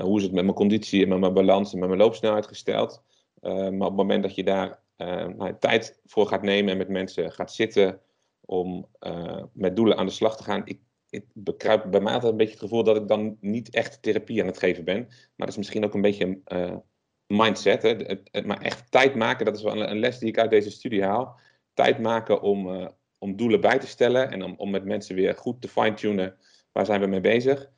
hoe 0.00 0.16
is 0.16 0.22
het 0.22 0.32
met 0.32 0.44
mijn 0.44 0.56
conditie 0.56 1.02
en 1.02 1.08
met 1.08 1.18
mijn 1.18 1.32
balans 1.32 1.72
en 1.72 1.78
met 1.78 1.88
mijn 1.88 2.00
loopsnelheid 2.00 2.46
gesteld. 2.46 3.02
Eh, 3.40 3.52
maar 3.52 3.72
op 3.72 3.80
het 3.80 3.96
moment 3.96 4.22
dat 4.22 4.34
je 4.34 4.44
daar 4.44 4.80
eh, 4.96 5.26
nou, 5.26 5.56
tijd 5.58 6.00
voor 6.04 6.26
gaat 6.26 6.42
nemen 6.42 6.70
en 6.70 6.76
met 6.76 6.88
mensen 6.88 7.32
gaat 7.32 7.52
zitten 7.52 8.00
om 8.40 8.88
eh, 8.98 9.42
met 9.52 9.76
doelen 9.76 9.96
aan 9.96 10.06
de 10.06 10.12
slag 10.12 10.36
te 10.36 10.42
gaan, 10.42 10.62
ik, 10.64 10.80
ik 11.10 11.24
bekruip 11.32 11.90
bij 11.90 12.00
mij 12.00 12.12
altijd 12.12 12.32
een 12.32 12.38
beetje 12.38 12.52
het 12.52 12.62
gevoel 12.62 12.84
dat 12.84 12.96
ik 12.96 13.08
dan 13.08 13.36
niet 13.40 13.70
echt 13.70 14.02
therapie 14.02 14.40
aan 14.40 14.46
het 14.46 14.58
geven 14.58 14.84
ben. 14.84 15.04
Maar 15.06 15.32
dat 15.36 15.48
is 15.48 15.56
misschien 15.56 15.84
ook 15.84 15.94
een 15.94 16.00
beetje 16.00 16.40
een 16.44 16.82
mindset. 17.26 17.82
Hè? 17.82 17.88
Het, 17.88 18.46
maar 18.46 18.60
echt 18.60 18.90
tijd 18.90 19.14
maken, 19.14 19.44
dat 19.44 19.56
is 19.56 19.62
wel 19.62 19.76
een, 19.76 19.98
les 19.98 20.18
die 20.18 20.28
ik 20.28 20.38
uit 20.38 20.50
deze 20.50 20.70
studie 20.70 21.04
haal. 21.04 21.38
Tijd 21.74 21.98
maken 21.98 22.42
om, 22.42 22.90
om 23.18 23.36
doelen 23.36 23.60
bij 23.60 23.78
te 23.78 23.86
stellen 23.86 24.30
en 24.30 24.42
om, 24.42 24.54
om 24.56 24.70
met 24.70 24.84
mensen 24.84 25.14
weer 25.14 25.34
goed 25.34 25.60
te 25.60 25.68
fine-tunen. 25.68 26.36
Waar 26.72 26.86
zijn 26.86 27.00
we 27.00 27.06
mee 27.06 27.20
bezig? 27.20 27.71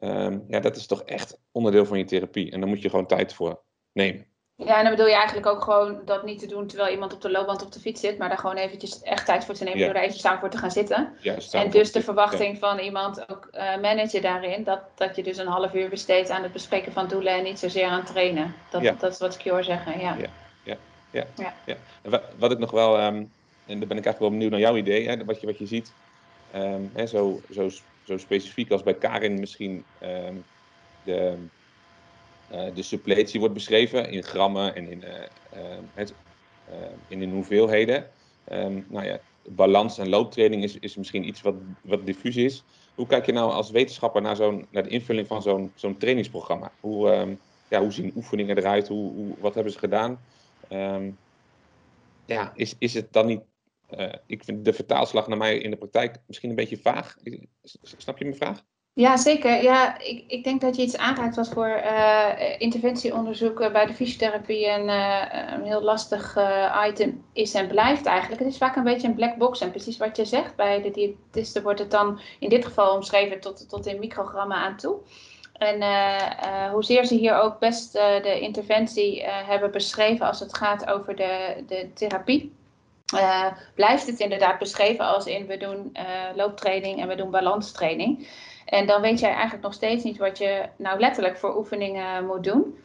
Um, 0.00 0.44
ja, 0.48 0.60
dat 0.60 0.76
is 0.76 0.86
toch 0.86 1.02
echt 1.02 1.38
onderdeel 1.52 1.86
van 1.86 1.98
je 1.98 2.04
therapie. 2.04 2.50
En 2.50 2.60
daar 2.60 2.68
moet 2.68 2.82
je 2.82 2.90
gewoon 2.90 3.06
tijd 3.06 3.34
voor 3.34 3.60
nemen. 3.92 4.28
Ja, 4.64 4.76
en 4.76 4.82
dan 4.82 4.90
bedoel 4.90 5.08
je 5.08 5.14
eigenlijk 5.14 5.46
ook 5.46 5.62
gewoon 5.62 6.00
dat 6.04 6.24
niet 6.24 6.38
te 6.38 6.46
doen 6.46 6.66
terwijl 6.66 6.92
iemand 6.92 7.12
op 7.12 7.20
de 7.20 7.30
loopband 7.30 7.62
op 7.62 7.72
de 7.72 7.80
fiets 7.80 8.00
zit, 8.00 8.18
maar 8.18 8.28
daar 8.28 8.38
gewoon 8.38 8.56
eventjes 8.56 9.02
echt 9.02 9.26
tijd 9.26 9.44
voor 9.44 9.54
te 9.54 9.64
nemen 9.64 9.80
door 9.80 9.94
er 9.94 10.02
even 10.02 10.18
staan 10.18 10.38
voor 10.38 10.50
te 10.50 10.58
gaan 10.58 10.70
zitten. 10.70 11.14
Ja, 11.20 11.36
en 11.52 11.70
dus 11.70 11.92
de 11.92 12.02
verwachting 12.02 12.58
van 12.58 12.78
iemand 12.78 13.30
ook 13.30 13.48
uh, 13.52 13.80
managen 13.80 14.22
daarin, 14.22 14.64
dat, 14.64 14.80
dat 14.94 15.16
je 15.16 15.22
dus 15.22 15.38
een 15.38 15.46
half 15.46 15.74
uur 15.74 15.88
besteedt 15.88 16.30
aan 16.30 16.42
het 16.42 16.52
bespreken 16.52 16.92
van 16.92 17.08
doelen 17.08 17.32
en 17.32 17.42
niet 17.42 17.58
zozeer 17.58 17.86
aan 17.86 18.04
trainen. 18.04 18.54
Dat, 18.70 18.82
dat 19.00 19.12
is 19.12 19.18
wat 19.18 19.34
ik 19.34 19.40
je 19.40 19.50
hoor 19.50 19.64
zeggen, 19.64 20.00
ja. 20.00 20.16
Ja, 20.64 20.76
ja, 21.10 21.26
ja. 21.36 21.54
ja. 21.66 22.20
Wat 22.38 22.52
ik 22.52 22.58
nog 22.58 22.70
wel, 22.70 23.00
um, 23.00 23.32
en 23.66 23.78
daar 23.78 23.88
ben 23.88 23.98
ik 23.98 24.04
eigenlijk 24.04 24.18
wel 24.18 24.30
benieuwd 24.30 24.50
naar 24.50 24.60
jouw 24.60 24.76
idee, 24.76 25.08
hè, 25.08 25.24
wat, 25.24 25.40
je, 25.40 25.46
wat 25.46 25.58
je 25.58 25.66
ziet, 25.66 25.92
um, 26.54 26.90
hè, 26.94 27.06
zo, 27.06 27.40
zo, 27.50 27.70
zo 28.10 28.18
specifiek 28.18 28.70
als 28.70 28.82
bij 28.82 28.94
Karin 28.94 29.40
misschien 29.40 29.84
um, 30.02 30.44
de 31.04 31.36
eh, 32.50 32.74
de 32.74 32.82
suppletie 32.82 33.40
wordt 33.40 33.54
beschreven 33.54 34.10
in 34.10 34.22
grammen 34.22 34.74
en 34.74 34.88
in, 34.88 35.02
eh, 35.02 35.22
eh, 35.50 35.78
het, 35.94 36.14
in, 37.08 37.22
in 37.22 37.30
hoeveelheden. 37.30 38.10
Nou 38.88 39.04
ja, 39.04 39.20
balans 39.48 39.98
en 39.98 40.08
looptraining 40.08 40.62
is, 40.62 40.78
is 40.78 40.96
misschien 40.96 41.26
iets 41.26 41.42
wat, 41.42 41.54
wat 41.82 42.06
diffuus 42.06 42.36
is. 42.36 42.64
Hoe 42.94 43.06
kijk 43.06 43.26
je 43.26 43.32
nou 43.32 43.52
als 43.52 43.70
wetenschapper 43.70 44.22
naar, 44.22 44.36
zo'n, 44.36 44.66
naar 44.70 44.82
de 44.82 44.88
invulling 44.88 45.26
van 45.26 45.42
zo'n, 45.42 45.72
zo'n 45.74 45.98
trainingsprogramma? 45.98 46.72
Hoe, 46.80 47.36
ja, 47.68 47.80
hoe 47.80 47.92
zien 47.92 48.12
oefeningen 48.16 48.58
eruit? 48.58 48.88
Hoe, 48.88 49.12
hoe, 49.12 49.34
wat 49.38 49.54
hebben 49.54 49.72
ze 49.72 49.78
gedaan? 49.78 50.18
Ja, 52.26 52.52
is, 52.54 52.74
is 52.78 52.94
het 52.94 53.12
dan 53.12 53.26
niet. 53.26 53.40
Uh, 53.98 54.12
ik 54.26 54.44
vind 54.44 54.64
de 54.64 54.72
vertaalslag 54.72 55.28
naar 55.28 55.38
mij 55.38 55.58
in 55.58 55.70
de 55.70 55.76
praktijk 55.76 56.16
misschien 56.26 56.50
een 56.50 56.56
beetje 56.56 56.78
vaag. 56.78 57.16
Snap 57.96 58.18
je 58.18 58.24
mijn 58.24 58.36
vraag? 58.36 58.62
Ja, 58.92 59.16
zeker. 59.16 59.62
Ja, 59.62 59.98
ik, 59.98 60.24
ik 60.26 60.44
denk 60.44 60.60
dat 60.60 60.76
je 60.76 60.82
iets 60.82 60.96
aanraakt 60.96 61.36
wat 61.36 61.48
voor 61.48 61.80
uh, 61.84 62.28
interventieonderzoek 62.58 63.72
bij 63.72 63.86
de 63.86 63.94
fysiotherapie 63.94 64.68
een, 64.68 64.88
een 65.54 65.64
heel 65.64 65.82
lastig 65.82 66.36
item 66.88 67.24
is 67.32 67.54
en 67.54 67.68
blijft 67.68 68.06
eigenlijk. 68.06 68.40
Het 68.42 68.50
is 68.50 68.58
vaak 68.58 68.76
een 68.76 68.84
beetje 68.84 69.08
een 69.08 69.14
black 69.14 69.36
box 69.36 69.60
en 69.60 69.70
precies 69.70 69.96
wat 69.96 70.16
je 70.16 70.24
zegt. 70.24 70.56
Bij 70.56 70.82
de 70.82 70.90
diëtisten 70.90 71.62
wordt 71.62 71.78
het 71.78 71.90
dan 71.90 72.20
in 72.38 72.48
dit 72.48 72.64
geval 72.64 72.94
omschreven 72.94 73.40
tot, 73.40 73.68
tot 73.68 73.86
in 73.86 73.98
microgrammen 73.98 74.56
aan 74.56 74.76
toe. 74.76 74.98
En 75.52 75.82
hoezeer 76.70 77.04
ze 77.04 77.14
hier 77.14 77.34
ook 77.34 77.58
best 77.58 77.92
de 77.92 78.40
interventie 78.40 79.22
hebben 79.24 79.70
beschreven 79.70 80.26
als 80.26 80.40
het 80.40 80.56
gaat 80.56 80.86
over 80.86 81.16
de, 81.16 81.64
de 81.66 81.90
therapie. 81.94 82.58
Blijft 83.74 84.06
het 84.06 84.18
inderdaad 84.18 84.58
beschreven 84.58 85.04
als 85.04 85.26
in 85.26 85.46
we 85.46 85.56
doen 85.56 85.96
looptraining 86.34 87.00
en 87.00 87.08
we 87.08 87.14
doen 87.14 87.30
balanstraining. 87.30 88.28
En 88.66 88.86
dan 88.86 89.00
weet 89.00 89.20
jij 89.20 89.32
eigenlijk 89.32 89.62
nog 89.62 89.74
steeds 89.74 90.04
niet 90.04 90.18
wat 90.18 90.38
je 90.38 90.68
nou 90.76 91.00
letterlijk 91.00 91.38
voor 91.38 91.56
oefeningen 91.56 92.26
moet 92.26 92.44
doen. 92.44 92.78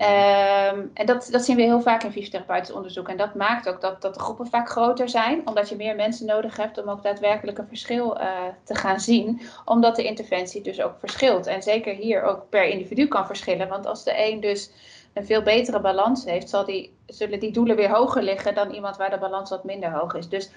Ehm, 0.00 0.80
en 0.94 1.06
dat, 1.06 1.28
dat 1.30 1.44
zien 1.44 1.56
we 1.56 1.62
heel 1.62 1.80
vaak 1.80 2.02
in 2.02 2.12
fysiotherapeutisch 2.12 2.72
onderzoek. 2.72 3.08
En 3.08 3.16
dat 3.16 3.34
maakt 3.34 3.68
ook 3.68 3.80
dat, 3.80 4.02
dat 4.02 4.14
de 4.14 4.20
groepen 4.20 4.46
vaak 4.46 4.68
groter 4.68 5.08
zijn, 5.08 5.48
omdat 5.48 5.68
je 5.68 5.76
meer 5.76 5.96
mensen 5.96 6.26
nodig 6.26 6.56
hebt 6.56 6.82
om 6.82 6.88
ook 6.88 7.02
daadwerkelijk 7.02 7.58
een 7.58 7.68
verschil 7.68 8.20
uh, 8.20 8.28
te 8.64 8.74
gaan 8.74 9.00
zien. 9.00 9.40
Omdat 9.64 9.96
de 9.96 10.04
interventie 10.04 10.62
dus 10.62 10.80
ook 10.80 10.98
verschilt. 10.98 11.46
En 11.46 11.62
zeker 11.62 11.94
hier 11.94 12.22
ook 12.22 12.48
per 12.48 12.64
individu 12.64 13.06
kan 13.06 13.26
verschillen. 13.26 13.68
Want 13.68 13.86
als 13.86 14.04
de 14.04 14.12
een 14.16 14.40
dus 14.40 14.70
een 15.12 15.26
veel 15.26 15.42
betere 15.42 15.80
balans 15.80 16.24
heeft, 16.24 16.48
zal 16.48 16.64
die, 16.64 16.96
zullen 17.06 17.40
die 17.40 17.52
doelen 17.52 17.76
weer 17.76 17.90
hoger 17.90 18.22
liggen 18.22 18.54
dan 18.54 18.70
iemand 18.70 18.96
waar 18.96 19.10
de 19.10 19.18
balans 19.18 19.50
wat 19.50 19.64
minder 19.64 19.92
hoog 19.92 20.14
is. 20.14 20.28
Dus 20.28 20.50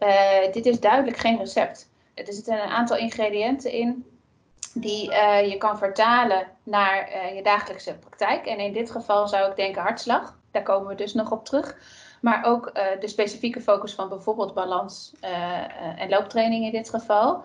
uh, 0.00 0.52
dit 0.52 0.66
is 0.66 0.80
duidelijk 0.80 1.16
geen 1.16 1.38
recept. 1.38 1.90
Er 2.14 2.32
zitten 2.32 2.62
een 2.62 2.68
aantal 2.68 2.96
ingrediënten 2.96 3.72
in 3.72 4.06
die 4.74 5.10
uh, 5.10 5.50
je 5.50 5.56
kan 5.56 5.78
vertalen 5.78 6.46
naar 6.62 7.08
uh, 7.08 7.34
je 7.34 7.42
dagelijkse 7.42 7.98
praktijk. 7.98 8.46
En 8.46 8.58
in 8.58 8.72
dit 8.72 8.90
geval 8.90 9.28
zou 9.28 9.50
ik 9.50 9.56
denken 9.56 9.82
hartslag. 9.82 10.38
Daar 10.50 10.62
komen 10.62 10.88
we 10.88 10.94
dus 10.94 11.14
nog 11.14 11.32
op 11.32 11.44
terug. 11.44 11.76
Maar 12.20 12.44
ook 12.44 12.74
de 13.00 13.08
specifieke 13.08 13.60
focus 13.60 13.94
van 13.94 14.08
bijvoorbeeld 14.08 14.54
balans 14.54 15.12
en 15.96 16.08
looptraining 16.08 16.64
in 16.64 16.70
dit 16.70 16.90
geval. 16.90 17.44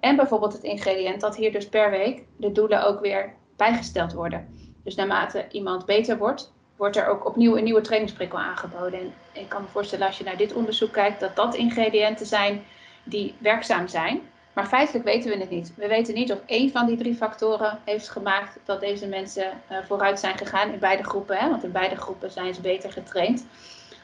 en 0.00 0.16
bijvoorbeeld 0.16 0.52
het 0.52 0.62
ingrediënt 0.62 1.20
dat 1.20 1.36
hier 1.36 1.52
dus 1.52 1.68
per 1.68 1.90
week 1.90 2.24
de 2.36 2.52
doelen 2.52 2.86
ook 2.86 3.00
weer 3.00 3.34
bijgesteld 3.56 4.12
worden. 4.12 4.59
Dus 4.84 4.94
naarmate 4.94 5.46
iemand 5.50 5.86
beter 5.86 6.18
wordt, 6.18 6.52
wordt 6.76 6.96
er 6.96 7.06
ook 7.06 7.26
opnieuw 7.26 7.56
een 7.56 7.64
nieuwe 7.64 7.80
trainingsprikkel 7.80 8.38
aangeboden. 8.38 9.00
En 9.00 9.12
ik 9.32 9.48
kan 9.48 9.62
me 9.62 9.68
voorstellen 9.68 10.06
als 10.06 10.18
je 10.18 10.24
naar 10.24 10.36
dit 10.36 10.52
onderzoek 10.52 10.92
kijkt, 10.92 11.20
dat 11.20 11.36
dat 11.36 11.54
ingrediënten 11.54 12.26
zijn 12.26 12.64
die 13.04 13.34
werkzaam 13.38 13.88
zijn. 13.88 14.20
Maar 14.52 14.66
feitelijk 14.66 15.04
weten 15.04 15.30
we 15.30 15.36
het 15.36 15.50
niet. 15.50 15.72
We 15.76 15.88
weten 15.88 16.14
niet 16.14 16.32
of 16.32 16.38
één 16.46 16.70
van 16.70 16.86
die 16.86 16.96
drie 16.96 17.14
factoren 17.14 17.78
heeft 17.84 18.08
gemaakt 18.08 18.58
dat 18.64 18.80
deze 18.80 19.06
mensen 19.06 19.52
uh, 19.70 19.78
vooruit 19.86 20.20
zijn 20.20 20.38
gegaan 20.38 20.72
in 20.72 20.78
beide 20.78 21.04
groepen. 21.04 21.36
Hè? 21.36 21.48
Want 21.48 21.64
in 21.64 21.72
beide 21.72 21.96
groepen 21.96 22.30
zijn 22.30 22.54
ze 22.54 22.60
beter 22.60 22.92
getraind. 22.92 23.46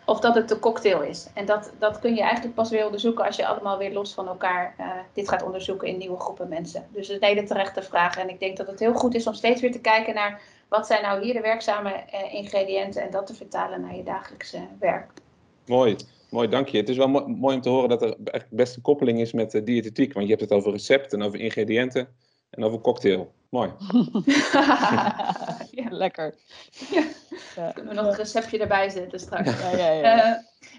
Of 0.05 0.21
dat 0.21 0.35
het 0.35 0.49
de 0.49 0.59
cocktail 0.59 1.03
is. 1.03 1.29
En 1.35 1.47
dat, 1.47 1.73
dat 1.79 1.99
kun 1.99 2.15
je 2.15 2.21
eigenlijk 2.21 2.55
pas 2.55 2.71
weer 2.71 2.85
onderzoeken 2.85 3.25
als 3.25 3.37
je 3.37 3.47
allemaal 3.47 3.79
weer 3.79 3.93
los 3.93 4.15
van 4.15 4.29
elkaar 4.29 4.75
uh, 4.81 4.87
dit 5.13 5.29
gaat 5.29 5.43
onderzoeken 5.43 5.89
in 5.89 5.99
nieuwe 5.99 6.21
groepen 6.21 6.49
mensen. 6.49 6.87
Dus 6.89 7.09
het 7.09 7.25
hele 7.25 7.43
terechte 7.43 7.83
vraag. 7.83 8.17
En 8.17 8.29
ik 8.29 8.41
denk 8.41 8.57
dat 8.57 8.67
het 8.67 8.81
heel 8.81 8.95
goed 8.95 9.15
is 9.15 9.27
om 9.27 9.35
steeds 9.35 9.61
weer 9.61 9.73
te 9.73 9.81
kijken 9.81 10.15
naar 10.15 10.41
wat 10.69 10.87
zijn 10.87 11.03
nou 11.03 11.25
hier 11.25 11.35
de 11.35 11.41
werkzame 11.41 11.91
uh, 11.91 12.35
ingrediënten 12.35 13.03
en 13.03 13.11
dat 13.11 13.27
te 13.27 13.35
vertalen 13.35 13.81
naar 13.81 13.97
je 13.97 14.03
dagelijkse 14.03 14.59
werk. 14.79 15.11
Mooi. 15.67 15.97
Mooi, 16.31 16.49
dank 16.49 16.69
je. 16.69 16.77
Het 16.77 16.89
is 16.89 16.97
wel 16.97 17.09
mooi, 17.09 17.27
mooi 17.27 17.57
om 17.57 17.63
te 17.63 17.69
horen 17.69 17.89
dat 17.89 18.03
er 18.03 18.17
echt 18.25 18.51
best 18.51 18.77
een 18.77 18.83
koppeling 18.83 19.21
is 19.21 19.33
met 19.33 19.51
de 19.51 19.63
diëtetiek. 19.63 20.13
Want 20.13 20.27
je 20.27 20.31
hebt 20.35 20.51
het 20.51 20.59
over 20.59 20.73
recepten, 20.73 21.23
over 21.23 21.41
ingrediënten 21.41 22.09
en 22.51 22.65
over 22.65 22.81
cocktail. 22.81 23.33
Mooi. 23.49 23.71
ja. 25.91 25.97
Lekker. 25.97 26.35
Ja. 26.91 27.03
Ja. 27.57 27.71
Kunnen 27.73 27.95
we 27.95 28.01
nog 28.01 28.11
een 28.11 28.17
receptje 28.17 28.59
erbij 28.59 28.89
zetten 28.89 29.21
straks. 29.21 29.61
Ja, 29.61 29.71
ja, 29.71 29.91
ja. 29.91 30.29
Uh, 30.29 30.37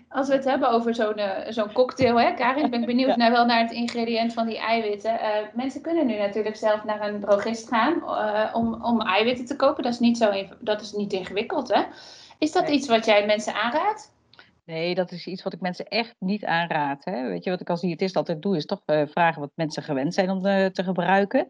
als 0.10 0.28
we 0.28 0.34
het 0.34 0.46
hebben 0.46 0.70
over 0.70 0.96
zo'n 0.96 1.20
uh, 1.20 1.38
zo'n 1.50 1.72
cocktail, 1.72 2.20
hè, 2.20 2.34
Karin, 2.34 2.70
ben 2.70 2.80
ik 2.80 2.86
benieuwd 2.96 3.16
naar, 3.16 3.32
wel 3.32 3.46
naar 3.46 3.62
het 3.62 3.72
ingrediënt 3.72 4.34
van 4.34 4.48
die 4.48 4.58
eiwitten. 4.58 5.14
Uh, 5.14 5.30
mensen 5.54 5.82
kunnen 5.82 6.06
nu 6.06 6.18
natuurlijk 6.18 6.56
zelf 6.56 6.84
naar 6.84 7.08
een 7.08 7.20
drogist 7.20 7.68
gaan 7.68 8.04
om, 8.54 8.84
om 8.84 9.02
eiwitten 9.02 9.46
te 9.46 9.56
kopen. 9.56 9.84
Dat 9.84 9.94
is 9.94 10.00
niet, 10.00 10.18
zo 10.18 10.32
dat 10.60 10.82
is 10.82 10.92
niet 10.92 11.14
ingewikkeld, 11.14 11.74
hè? 11.74 11.82
Is 12.38 12.52
dat 12.52 12.64
nee. 12.64 12.74
iets 12.74 12.88
wat 12.88 13.06
jij 13.06 13.26
mensen 13.26 13.54
aanraadt? 13.54 14.16
Nee, 14.66 14.96
dat 14.96 15.12
is 15.12 15.28
iets 15.28 15.44
wat 15.44 15.54
ik 15.54 15.62
mensen 15.62 15.88
echt 15.88 16.16
niet 16.20 16.46
aanraad. 16.46 17.06
Hè. 17.06 17.28
Weet 17.28 17.44
je 17.44 17.50
wat 17.50 17.62
ik 17.62 17.70
als 17.70 17.82
diëtist 17.82 18.16
altijd 18.16 18.42
doe, 18.42 18.56
is 18.56 18.66
toch 18.66 18.82
vragen 18.86 19.42
wat 19.42 19.52
mensen 19.56 19.84
gewend 19.84 20.14
zijn 20.14 20.30
om 20.30 20.42
te 20.72 20.84
gebruiken. 20.84 21.48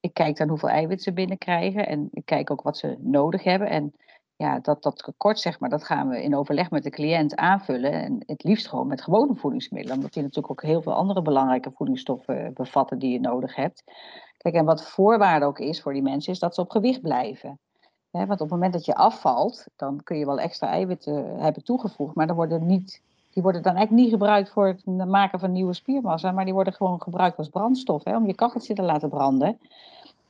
Ik 0.00 0.14
kijk 0.14 0.36
dan 0.36 0.48
hoeveel 0.48 0.68
eiwit 0.68 1.02
ze 1.02 1.12
binnenkrijgen 1.12 1.86
en 1.86 2.08
ik 2.12 2.24
kijk 2.24 2.50
ook 2.50 2.62
wat 2.62 2.76
ze 2.76 2.96
nodig 2.98 3.42
hebben. 3.42 3.68
En 3.68 3.92
ja, 4.36 4.58
dat, 4.58 4.82
dat 4.82 4.96
tekort, 4.96 5.40
zeg 5.40 5.60
maar, 5.60 5.70
dat 5.70 5.84
gaan 5.84 6.08
we 6.08 6.22
in 6.22 6.36
overleg 6.36 6.70
met 6.70 6.82
de 6.82 6.90
cliënt 6.90 7.36
aanvullen. 7.36 7.92
En 7.92 8.22
het 8.26 8.44
liefst 8.44 8.68
gewoon 8.68 8.86
met 8.86 9.02
gewone 9.02 9.34
voedingsmiddelen, 9.34 9.96
omdat 9.96 10.12
die 10.12 10.22
natuurlijk 10.22 10.50
ook 10.50 10.62
heel 10.62 10.82
veel 10.82 10.94
andere 10.94 11.22
belangrijke 11.22 11.70
voedingsstoffen 11.70 12.52
bevatten 12.54 12.98
die 12.98 13.12
je 13.12 13.20
nodig 13.20 13.54
hebt. 13.54 13.82
Kijk, 14.36 14.54
en 14.54 14.64
wat 14.64 14.88
voorwaarde 14.88 15.46
ook 15.46 15.58
is 15.58 15.82
voor 15.82 15.92
die 15.92 16.02
mensen, 16.02 16.32
is 16.32 16.38
dat 16.38 16.54
ze 16.54 16.60
op 16.60 16.70
gewicht 16.70 17.00
blijven. 17.00 17.58
Want 18.10 18.30
op 18.30 18.38
het 18.38 18.50
moment 18.50 18.72
dat 18.72 18.84
je 18.84 18.94
afvalt, 18.94 19.66
dan 19.76 20.02
kun 20.02 20.18
je 20.18 20.26
wel 20.26 20.40
extra 20.40 20.68
eiwitten 20.68 21.38
hebben 21.38 21.64
toegevoegd, 21.64 22.14
maar 22.14 22.26
dan 22.26 22.36
worden 22.36 22.66
niet, 22.66 23.02
die 23.30 23.42
worden 23.42 23.62
dan 23.62 23.74
eigenlijk 23.74 24.04
niet 24.04 24.12
gebruikt 24.12 24.50
voor 24.50 24.66
het 24.66 24.86
maken 25.06 25.40
van 25.40 25.52
nieuwe 25.52 25.74
spiermassa, 25.74 26.32
maar 26.32 26.44
die 26.44 26.54
worden 26.54 26.72
gewoon 26.72 27.02
gebruikt 27.02 27.38
als 27.38 27.48
brandstof, 27.48 28.04
hè, 28.04 28.16
om 28.16 28.26
je 28.26 28.34
kacheltje 28.34 28.74
te 28.74 28.82
laten 28.82 29.08
branden. 29.08 29.58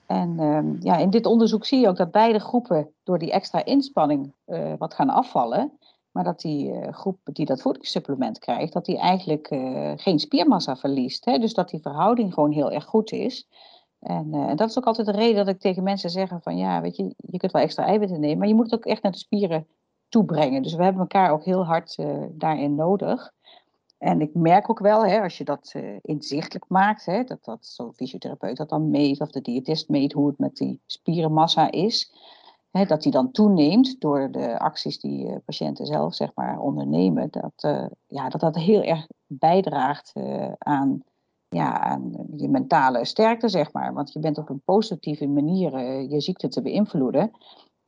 En 0.06 0.36
uh, 0.40 0.80
ja, 0.80 0.96
in 0.96 1.10
dit 1.10 1.26
onderzoek 1.26 1.64
zie 1.64 1.80
je 1.80 1.88
ook 1.88 1.96
dat 1.96 2.10
beide 2.10 2.38
groepen 2.38 2.90
door 3.02 3.18
die 3.18 3.30
extra 3.30 3.64
inspanning 3.64 4.32
uh, 4.46 4.72
wat 4.78 4.94
gaan 4.94 5.10
afvallen, 5.10 5.72
maar 6.10 6.24
dat 6.24 6.40
die 6.40 6.72
uh, 6.72 6.92
groep 6.92 7.18
die 7.24 7.46
dat 7.46 7.62
voedingssupplement 7.62 8.38
krijgt, 8.38 8.72
dat 8.72 8.84
die 8.84 8.98
eigenlijk 8.98 9.50
uh, 9.50 9.92
geen 9.96 10.18
spiermassa 10.18 10.76
verliest. 10.76 11.24
Hè, 11.24 11.38
dus 11.38 11.54
dat 11.54 11.68
die 11.68 11.80
verhouding 11.80 12.34
gewoon 12.34 12.52
heel 12.52 12.72
erg 12.72 12.84
goed 12.84 13.12
is. 13.12 13.48
En, 14.00 14.34
en, 14.34 14.56
dat 14.56 14.68
is 14.68 14.78
ook 14.78 14.84
altijd 14.84 15.06
de 15.06 15.12
reden 15.12 15.36
dat 15.36 15.54
ik 15.54 15.60
tegen 15.60 15.82
mensen 15.82 16.10
zeg 16.10 16.32
van 16.40 16.56
ja, 16.56 16.80
weet 16.80 16.96
je, 16.96 17.14
je 17.16 17.38
kunt 17.38 17.52
wel 17.52 17.62
extra 17.62 17.84
eiwitten 17.84 18.20
nemen, 18.20 18.38
maar 18.38 18.48
je 18.48 18.54
moet 18.54 18.70
het 18.70 18.74
ook 18.74 18.86
echt 18.86 19.02
naar 19.02 19.12
de 19.12 19.18
spieren 19.18 19.66
toebrengen. 20.10 20.62
Dus 20.62 20.74
we 20.74 20.82
hebben 20.82 21.00
elkaar 21.00 21.30
ook 21.30 21.44
heel 21.44 21.64
hard 21.64 21.96
uh, 21.98 22.24
daarin 22.30 22.74
nodig. 22.74 23.32
En 23.98 24.20
ik 24.20 24.34
merk 24.34 24.70
ook 24.70 24.78
wel, 24.78 25.06
hè, 25.06 25.20
als 25.20 25.38
je 25.38 25.44
dat 25.44 25.72
uh, 25.76 25.96
inzichtelijk 26.02 26.64
maakt, 26.68 27.06
hè, 27.06 27.24
dat, 27.24 27.44
dat 27.44 27.66
zo'n 27.66 27.94
fysiotherapeut 27.94 28.56
dat 28.56 28.68
dan 28.68 28.90
meet 28.90 29.20
of 29.20 29.30
de 29.30 29.40
diëtist 29.40 29.88
meet 29.88 30.12
hoe 30.12 30.26
het 30.26 30.38
met 30.38 30.56
die 30.56 30.80
spierenmassa 30.86 31.70
is, 31.70 32.12
hè, 32.70 32.84
dat 32.84 33.02
die 33.02 33.12
dan 33.12 33.30
toeneemt 33.30 34.00
door 34.00 34.30
de 34.30 34.58
acties 34.58 35.00
die 35.00 35.38
patiënten 35.38 35.86
zelf 35.86 36.14
zeg 36.14 36.30
maar, 36.34 36.60
ondernemen, 36.60 37.30
dat, 37.30 37.88
ja, 38.06 38.28
dat 38.28 38.40
dat 38.40 38.56
heel 38.56 38.82
erg 38.82 39.06
bijdraagt 39.26 40.12
aan 40.58 41.02
ja, 41.48 41.80
aan 41.80 42.12
je 42.36 42.48
mentale 42.48 43.04
sterkte, 43.04 43.48
zeg 43.48 43.72
maar. 43.72 43.92
Want 43.92 44.12
je 44.12 44.18
bent 44.18 44.38
op 44.38 44.48
een 44.48 44.62
positieve 44.64 45.26
manier 45.26 45.78
je 46.02 46.20
ziekte 46.20 46.48
te 46.48 46.62
beïnvloeden. 46.62 47.30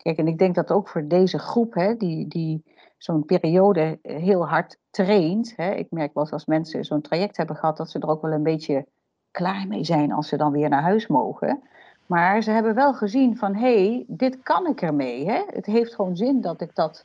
Kijk, 0.02 0.18
en 0.18 0.28
ik 0.28 0.38
denk 0.38 0.54
dat 0.54 0.72
ook 0.72 0.88
voor 0.88 1.08
deze 1.08 1.38
groep, 1.38 1.74
hè, 1.74 1.96
die, 1.96 2.28
die 2.28 2.62
zo'n 2.98 3.24
periode 3.24 3.98
heel 4.02 4.48
hard 4.48 4.78
traint. 4.90 5.52
Hè, 5.56 5.70
ik 5.70 5.90
merk 5.90 6.14
wel 6.14 6.22
eens 6.22 6.32
als 6.32 6.46
mensen 6.46 6.84
zo'n 6.84 7.00
traject 7.00 7.36
hebben 7.36 7.56
gehad, 7.56 7.76
dat 7.76 7.90
ze 7.90 7.98
er 7.98 8.08
ook 8.08 8.22
wel 8.22 8.32
een 8.32 8.42
beetje 8.42 8.86
klaar 9.30 9.66
mee 9.66 9.84
zijn 9.84 10.12
als 10.12 10.28
ze 10.28 10.36
dan 10.36 10.52
weer 10.52 10.68
naar 10.68 10.82
huis 10.82 11.06
mogen. 11.06 11.62
Maar 12.06 12.42
ze 12.42 12.50
hebben 12.50 12.74
wel 12.74 12.94
gezien 12.94 13.36
van, 13.36 13.54
hé, 13.54 13.86
hey, 13.86 14.04
dit 14.08 14.42
kan 14.42 14.66
ik 14.66 14.82
ermee. 14.82 15.26
Hè? 15.26 15.42
Het 15.46 15.66
heeft 15.66 15.94
gewoon 15.94 16.16
zin 16.16 16.40
dat 16.40 16.60
ik 16.60 16.74
dat, 16.74 17.04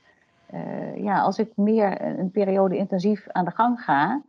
uh, 0.54 0.98
ja, 0.98 1.22
als 1.22 1.38
ik 1.38 1.52
meer 1.56 2.02
een 2.02 2.32
periode 2.32 2.78
intensief 2.78 3.28
aan 3.28 3.46
de 3.46 3.52
gang 3.52 3.82
ga, 3.82 4.22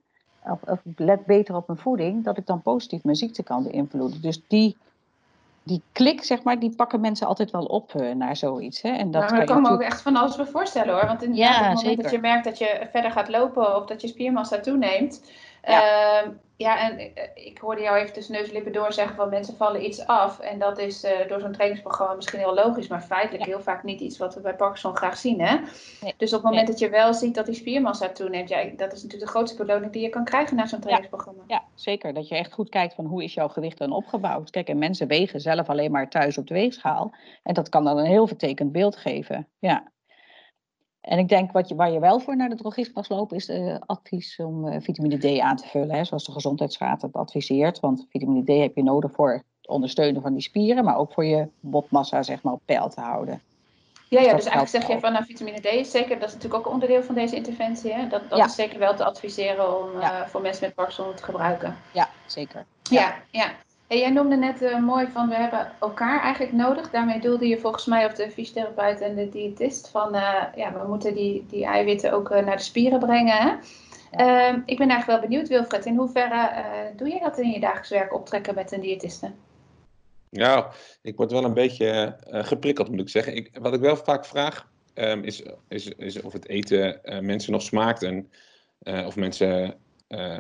of, 0.45 0.63
of 0.63 0.83
let 0.97 1.27
beter 1.27 1.57
op 1.57 1.67
mijn 1.67 1.79
voeding, 1.79 2.25
dat 2.25 2.39
ik 2.39 2.47
dan 2.47 2.63
positief 2.63 3.05
mijn 3.05 3.17
ziekte 3.17 3.43
kan 3.43 3.63
beïnvloeden. 3.63 4.23
Dus 4.23 4.47
die, 4.47 4.77
die 5.69 5.83
klik, 5.93 6.25
zeg 6.25 6.43
maar, 6.43 6.59
die 6.59 6.75
pakken 6.77 7.01
mensen 7.01 7.27
altijd 7.27 7.51
wel 7.51 7.65
op 7.65 7.93
uh, 7.95 8.15
naar 8.15 8.37
zoiets. 8.37 8.83
Hè? 8.83 8.89
En 8.89 9.11
dat 9.11 9.23
nou, 9.23 9.35
maar 9.35 9.45
kan 9.45 9.63
me 9.63 9.71
ook 9.71 9.83
echt 9.83 10.03
van 10.03 10.17
alles 10.17 10.37
bij 10.37 10.47
voorstellen 10.47 10.95
hoor. 10.95 11.07
Want 11.07 11.23
in 11.23 11.35
ja, 11.35 11.49
het 11.49 11.61
moment 11.61 11.81
zeker. 11.81 12.03
dat 12.03 12.13
je 12.13 12.19
merkt 12.19 12.45
dat 12.45 12.59
je 12.59 12.87
verder 12.93 13.11
gaat 13.11 13.29
lopen 13.29 13.77
of 13.77 13.87
dat 13.87 14.01
je 14.01 14.09
spiermassa 14.09 14.61
toeneemt, 14.61 15.31
ja. 15.63 16.23
Uh, 16.23 16.29
ja, 16.59 16.91
en 16.91 17.11
ik 17.35 17.59
hoorde 17.59 17.83
jou 17.83 17.99
even 17.99 18.13
tussen 18.13 18.35
neus 18.35 18.47
en 18.47 18.53
lippen 18.53 18.73
door 18.73 18.93
zeggen 18.93 19.17
van 19.17 19.29
mensen 19.29 19.57
vallen 19.57 19.85
iets 19.85 20.07
af. 20.07 20.41
En 20.41 20.59
dat 20.59 20.79
is 20.79 21.05
uh, 21.05 21.11
door 21.29 21.41
zo'n 21.41 21.53
trainingsprogramma 21.53 22.15
misschien 22.15 22.39
heel 22.39 22.55
logisch, 22.55 22.89
maar 22.89 23.01
feitelijk 23.01 23.45
ja. 23.45 23.51
heel 23.51 23.63
vaak 23.63 23.83
niet 23.83 24.01
iets 24.01 24.19
wat 24.19 24.35
we 24.35 24.41
bij 24.41 24.55
Parkinson 24.55 24.97
graag 24.97 25.17
zien. 25.17 25.41
Hè? 25.41 25.57
Nee. 26.01 26.15
Dus 26.17 26.33
op 26.33 26.43
het 26.43 26.43
moment 26.43 26.55
nee. 26.55 26.65
dat 26.65 26.79
je 26.79 26.89
wel 26.89 27.15
ziet 27.15 27.35
dat 27.35 27.47
die 27.47 27.55
spiermassa 27.55 28.09
toeneemt, 28.09 28.49
ja, 28.49 28.65
dat 28.65 28.93
is 28.93 29.03
natuurlijk 29.03 29.21
de 29.21 29.37
grootste 29.37 29.65
beloning 29.65 29.93
die 29.93 30.03
je 30.03 30.09
kan 30.09 30.25
krijgen 30.25 30.57
na 30.57 30.67
zo'n 30.67 30.81
trainingsprogramma. 30.81 31.43
Ja. 31.47 31.55
ja, 31.55 31.65
zeker. 31.75 32.15
Dat 32.15 32.29
je 32.29 32.37
echt 32.37 32.53
goed 32.53 32.69
kijkt 32.69 32.95
van 32.95 33.05
hoe 33.05 33.25
is 33.25 33.35
jouw 33.35 33.49
gewicht 33.49 33.79
dan 33.79 33.93
opgebouwd. 33.93 34.51
Kijk, 34.51 34.69
en 34.69 34.79
mensen 34.79 35.09
wegen 35.09 35.41
zelf 35.41 35.69
alleen 35.69 35.91
maar 35.91 36.09
thuis 36.09 36.39
op 36.39 36.47
de 36.47 36.55
weegschaal. 36.55 37.15
En 37.43 37.55
dat 37.55 37.69
kan 37.69 37.85
dan 37.85 37.99
een 37.99 38.07
heel 38.07 38.27
vertekend 38.27 38.73
beeld 38.73 38.97
geven. 38.97 39.49
Ja. 39.59 39.93
En 41.01 41.19
ik 41.19 41.29
denk 41.29 41.53
wat 41.53 41.69
je, 41.69 41.75
waar 41.75 41.91
je 41.91 42.01
wel 42.01 42.21
voor 42.21 42.37
naar 42.37 42.49
de 42.49 42.57
drogist 42.57 42.95
mag 42.95 43.09
lopen, 43.09 43.37
is 43.37 43.49
uh, 43.49 43.77
advies 43.87 44.39
om 44.39 44.67
uh, 44.67 44.77
vitamine 44.81 45.19
D 45.19 45.41
aan 45.41 45.57
te 45.57 45.67
vullen. 45.67 45.95
Hè, 45.95 46.05
zoals 46.05 46.25
de 46.25 46.33
Gezondheidsraad 46.33 47.03
het 47.03 47.13
adviseert. 47.13 47.81
Want 47.81 48.07
vitamine 48.11 48.45
D 48.45 48.63
heb 48.63 48.77
je 48.77 48.83
nodig 48.83 49.13
voor 49.13 49.33
het 49.33 49.69
ondersteunen 49.69 50.23
van 50.23 50.33
die 50.33 50.43
spieren, 50.43 50.85
maar 50.85 50.97
ook 50.97 51.13
voor 51.13 51.25
je 51.25 51.49
botmassa 51.61 52.23
zeg 52.23 52.43
maar, 52.43 52.53
op 52.53 52.63
peil 52.65 52.89
te 52.89 53.01
houden. 53.01 53.43
Ja, 54.09 54.21
ja 54.21 54.35
dus, 54.35 54.45
dus 54.45 54.53
eigenlijk 54.53 54.85
zeg 54.85 54.97
je 54.97 55.01
van 55.01 55.13
nou, 55.13 55.25
vitamine 55.25 55.61
D 55.61 55.65
is 55.65 55.91
zeker, 55.91 56.19
dat 56.19 56.29
is 56.29 56.35
natuurlijk 56.35 56.67
ook 56.67 56.73
onderdeel 56.73 57.03
van 57.03 57.15
deze 57.15 57.37
interventie. 57.37 57.93
Hè? 57.93 58.09
Dat, 58.09 58.29
dat 58.29 58.39
ja. 58.39 58.45
is 58.45 58.55
zeker 58.55 58.79
wel 58.79 58.95
te 58.95 59.05
adviseren 59.05 59.81
om 59.81 60.01
ja. 60.01 60.21
uh, 60.21 60.27
voor 60.27 60.41
mensen 60.41 60.65
met 60.65 60.75
Parkinson 60.75 61.15
te 61.15 61.23
gebruiken. 61.23 61.77
Ja, 61.93 62.09
zeker. 62.27 62.65
Ja, 62.83 63.15
ja. 63.31 63.51
Hey, 63.89 63.99
jij 63.99 64.11
noemde 64.11 64.37
net 64.37 64.63
uh, 64.63 64.81
mooi 64.81 65.07
van 65.07 65.29
we 65.29 65.35
hebben 65.35 65.73
elkaar 65.81 66.21
eigenlijk 66.21 66.53
nodig. 66.53 66.91
Daarmee 66.91 67.21
doelde 67.21 67.49
je 67.49 67.59
volgens 67.59 67.85
mij 67.85 68.05
op 68.05 68.15
de 68.15 68.31
fysiotherapeut 68.31 69.01
en 69.01 69.15
de 69.15 69.29
diëtist. 69.29 69.89
Van 69.89 70.15
uh, 70.15 70.45
ja, 70.57 70.73
we 70.73 70.89
moeten 70.89 71.15
die, 71.15 71.47
die 71.47 71.65
eiwitten 71.65 72.13
ook 72.13 72.31
uh, 72.31 72.45
naar 72.45 72.57
de 72.57 72.63
spieren 72.63 72.99
brengen. 72.99 73.37
Hè? 73.37 73.49
Ja. 74.11 74.53
Uh, 74.53 74.59
ik 74.65 74.79
ben 74.79 74.89
eigenlijk 74.89 75.07
wel 75.07 75.29
benieuwd, 75.29 75.49
Wilfred. 75.49 75.87
In 75.87 75.97
hoeverre 75.97 76.51
doe 76.97 77.09
je 77.09 77.21
dat 77.21 77.39
in 77.39 77.51
je 77.51 77.61
dagelijks 77.61 77.89
werk 77.89 78.15
optrekken 78.15 78.55
met 78.55 78.73
een 78.73 78.81
diëtiste? 78.81 79.31
Ja, 80.31 80.71
ik 81.03 81.17
word 81.17 81.31
wel 81.31 81.45
een 81.45 81.55
beetje 81.55 82.17
geprikkeld, 82.31 82.91
moet 82.91 83.01
ik 83.01 83.09
zeggen. 83.09 83.37
Ik, 83.37 83.51
wat 83.61 83.75
ik 83.75 83.81
wel 83.81 83.97
vaak 83.97 84.27
vraag, 84.27 84.69
um, 84.95 85.23
is, 85.23 85.43
is, 85.69 85.89
is 85.89 86.21
of 86.21 86.33
het 86.33 86.49
eten 86.49 87.01
mensen 87.21 87.53
nog 87.53 87.63
smaakt 87.63 88.03
en 88.03 88.31
of 89.07 89.17
mensen 89.17 89.75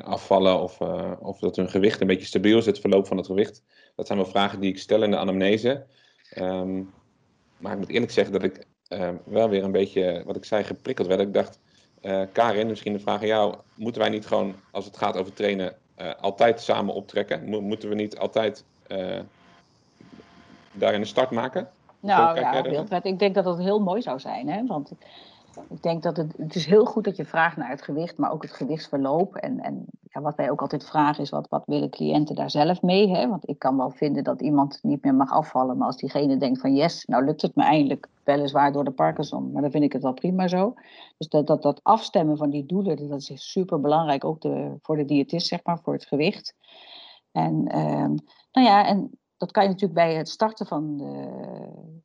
afvallen 0.05 0.61
of, 0.61 0.81
of 1.21 1.39
dat 1.39 1.57
hun 1.57 1.71
gewicht 1.71 2.01
een 2.01 2.07
beetje 2.07 2.27
stabiel 2.27 2.59
is, 2.59 2.67
het 2.67 2.81
verloop 2.81 3.07
van 3.07 3.17
het 3.17 3.27
gewicht. 3.27 3.63
Dat 3.97 4.07
zijn 4.07 4.19
wel 4.19 4.29
vragen 4.29 4.61
die 4.61 4.71
ik 4.71 4.79
stel 4.79 5.03
in 5.03 5.11
de 5.11 5.17
anamnese. 5.17 5.85
Ehm, 6.31 6.83
maar 7.57 7.73
ik 7.73 7.79
moet 7.79 7.89
eerlijk 7.89 8.13
zeggen 8.13 8.33
dat 8.33 8.43
ik 8.43 8.67
ehm, 8.89 9.15
wel 9.25 9.49
weer 9.49 9.65
een 9.65 9.73
beetje, 9.73 10.23
wat 10.27 10.37
ik 10.37 10.45
zei, 10.45 10.65
geprikkeld 10.65 11.09
werd. 11.09 11.21
Ik 11.21 11.35
dacht, 11.35 11.59
uh, 12.03 12.23
Karin, 12.33 12.67
misschien 12.67 12.93
de 12.93 12.99
vraag 12.99 13.21
aan 13.21 13.27
jou. 13.27 13.55
Moeten 13.75 14.01
wij 14.01 14.11
niet 14.11 14.27
gewoon, 14.27 14.55
als 14.71 14.85
het 14.85 14.97
gaat 14.97 15.17
over 15.17 15.33
trainen, 15.33 15.77
altijd 16.21 16.61
samen 16.61 16.95
optrekken? 16.95 17.45
moeten 17.45 17.89
we 17.89 17.95
niet 17.95 18.19
altijd 18.19 18.65
daarin 20.73 21.01
een 21.01 21.07
start 21.07 21.31
maken? 21.31 21.69
Nou 22.01 22.41
ja, 22.41 22.63
Wilfred, 22.63 23.05
ik 23.05 23.19
denk 23.19 23.35
dat 23.35 23.45
dat 23.45 23.59
heel 23.59 23.81
mooi 23.81 24.03
zou 24.03 24.21
zijn. 24.21 24.49
Hè? 24.49 24.67
Want 24.67 24.93
ik 25.69 25.83
denk 25.83 26.03
dat 26.03 26.17
het, 26.17 26.35
het 26.37 26.55
is 26.55 26.67
heel 26.67 26.85
goed 26.85 27.05
dat 27.05 27.17
je 27.17 27.25
vraagt 27.25 27.57
naar 27.57 27.71
het 27.71 27.83
gewicht, 27.83 28.19
maar 28.19 28.33
ook 28.33 28.43
het 28.43 28.53
gewichtsverloop. 28.53 29.35
En, 29.35 29.61
en 29.61 29.85
ja, 30.03 30.21
wat 30.21 30.37
wij 30.37 30.51
ook 30.51 30.61
altijd 30.61 30.85
vragen 30.85 31.23
is, 31.23 31.31
wat, 31.31 31.49
wat 31.49 31.63
willen 31.67 31.91
cliënten 31.91 32.35
daar 32.35 32.51
zelf 32.51 32.83
mee? 32.83 33.09
Hè? 33.09 33.29
Want 33.29 33.49
ik 33.49 33.59
kan 33.59 33.77
wel 33.77 33.91
vinden 33.91 34.25
dat 34.25 34.43
iemand 34.43 34.79
niet 34.83 35.05
meer 35.05 35.15
mag 35.15 35.31
afvallen, 35.31 35.77
maar 35.77 35.87
als 35.87 35.97
diegene 35.97 36.37
denkt 36.37 36.61
van 36.61 36.75
yes, 36.75 37.05
nou 37.05 37.25
lukt 37.25 37.43
het 37.43 37.55
me 37.55 37.63
eindelijk, 37.63 38.09
weliswaar 38.25 38.73
door 38.73 38.85
de 38.85 38.91
Parkinson, 38.91 39.53
maar 39.53 39.63
dan 39.63 39.71
vind 39.71 39.85
ik 39.85 39.93
het 39.93 40.03
wel 40.03 40.13
prima 40.13 40.49
zo. 40.49 40.75
Dus 41.17 41.29
dat, 41.29 41.47
dat, 41.47 41.63
dat 41.63 41.81
afstemmen 41.83 42.37
van 42.37 42.51
die 42.51 42.67
doelen, 42.67 43.09
dat 43.09 43.29
is 43.29 43.51
super 43.51 43.81
belangrijk, 43.81 44.25
ook 44.25 44.41
de, 44.41 44.79
voor 44.83 44.97
de 44.97 45.05
diëtist, 45.05 45.47
zeg 45.47 45.61
maar, 45.65 45.79
voor 45.79 45.93
het 45.93 46.07
gewicht. 46.07 46.55
En, 47.33 47.67
ehm, 47.67 48.15
nou 48.53 48.67
ja, 48.67 48.87
en 48.87 49.11
dat 49.37 49.51
kan 49.51 49.63
je 49.63 49.69
natuurlijk 49.69 49.99
bij 49.99 50.15
het 50.15 50.29
starten 50.29 50.67
van 50.67 50.97
de, 50.97 51.05
de, 51.05 51.98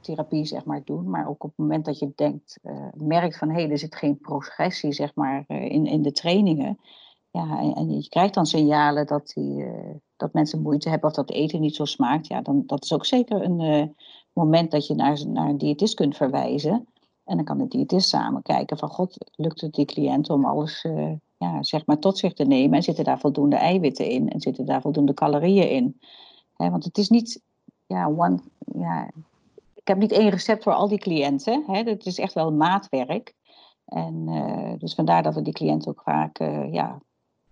therapie 0.00 0.44
zeg 0.44 0.64
maar, 0.64 0.84
doen. 0.84 1.10
Maar 1.10 1.28
ook 1.28 1.44
op 1.44 1.50
het 1.50 1.58
moment 1.58 1.84
dat 1.84 1.98
je 1.98 2.12
denkt, 2.14 2.58
uh, 2.62 2.86
merkt 2.94 3.38
van 3.38 3.48
hé, 3.48 3.54
hey, 3.54 3.70
er 3.70 3.78
zit 3.78 3.96
geen 3.96 4.18
progressie 4.18 4.92
zeg 4.92 5.14
maar, 5.14 5.44
uh, 5.48 5.70
in, 5.70 5.86
in 5.86 6.02
de 6.02 6.12
trainingen. 6.12 6.78
Ja, 7.30 7.58
en, 7.60 8.00
je 8.00 8.08
krijgt 8.08 8.34
dan 8.34 8.46
signalen 8.46 9.06
dat, 9.06 9.32
die, 9.34 9.66
dat 10.16 10.32
mensen 10.32 10.62
moeite 10.62 10.88
hebben 10.88 11.08
of 11.08 11.14
dat 11.14 11.30
eten 11.30 11.60
niet 11.60 11.74
zo 11.74 11.84
smaakt. 11.84 12.26
Ja, 12.26 12.40
dan 12.40 12.62
dat 12.66 12.84
is 12.84 12.92
ook 12.92 13.06
zeker 13.06 13.42
een 13.42 13.94
moment 14.32 14.70
dat 14.70 14.86
je 14.86 14.94
naar, 14.94 15.26
naar 15.26 15.48
een 15.48 15.58
diëtist 15.58 15.94
kunt 15.94 16.16
verwijzen. 16.16 16.86
En 17.24 17.36
dan 17.36 17.44
kan 17.44 17.58
de 17.58 17.68
diëtist 17.68 18.08
samen 18.08 18.42
kijken 18.42 18.78
van 18.78 18.88
god, 18.88 19.16
lukt 19.34 19.60
het 19.60 19.74
die 19.74 19.84
cliënt 19.84 20.30
om 20.30 20.44
alles 20.44 20.86
ja, 21.38 21.62
zeg 21.62 21.86
maar 21.86 21.98
tot 21.98 22.18
zich 22.18 22.32
te 22.32 22.44
nemen. 22.44 22.76
En 22.76 22.82
zitten 22.82 23.04
daar 23.04 23.20
voldoende 23.20 23.56
eiwitten 23.56 24.08
in 24.08 24.28
en 24.28 24.40
zitten 24.40 24.66
daar 24.66 24.80
voldoende 24.80 25.14
calorieën 25.14 25.70
in 25.70 26.00
want 26.56 26.84
het 26.84 26.98
is 26.98 27.08
niet, 27.08 27.42
ja, 27.86 28.06
one, 28.06 28.38
ja, 28.58 29.10
ik 29.86 29.92
heb 29.92 30.00
niet 30.00 30.12
één 30.12 30.30
recept 30.30 30.62
voor 30.62 30.72
al 30.72 30.88
die 30.88 30.98
cliënten. 30.98 31.64
Hè. 31.66 31.82
Het 31.82 32.06
is 32.06 32.18
echt 32.18 32.32
wel 32.32 32.52
maatwerk. 32.52 33.34
En 33.84 34.24
uh, 34.28 34.78
dus 34.78 34.94
vandaar 34.94 35.22
dat 35.22 35.34
we 35.34 35.42
die 35.42 35.52
cliënten 35.52 35.90
ook 35.90 36.02
vaak 36.02 36.40
uh, 36.40 36.72
ja, 36.72 36.98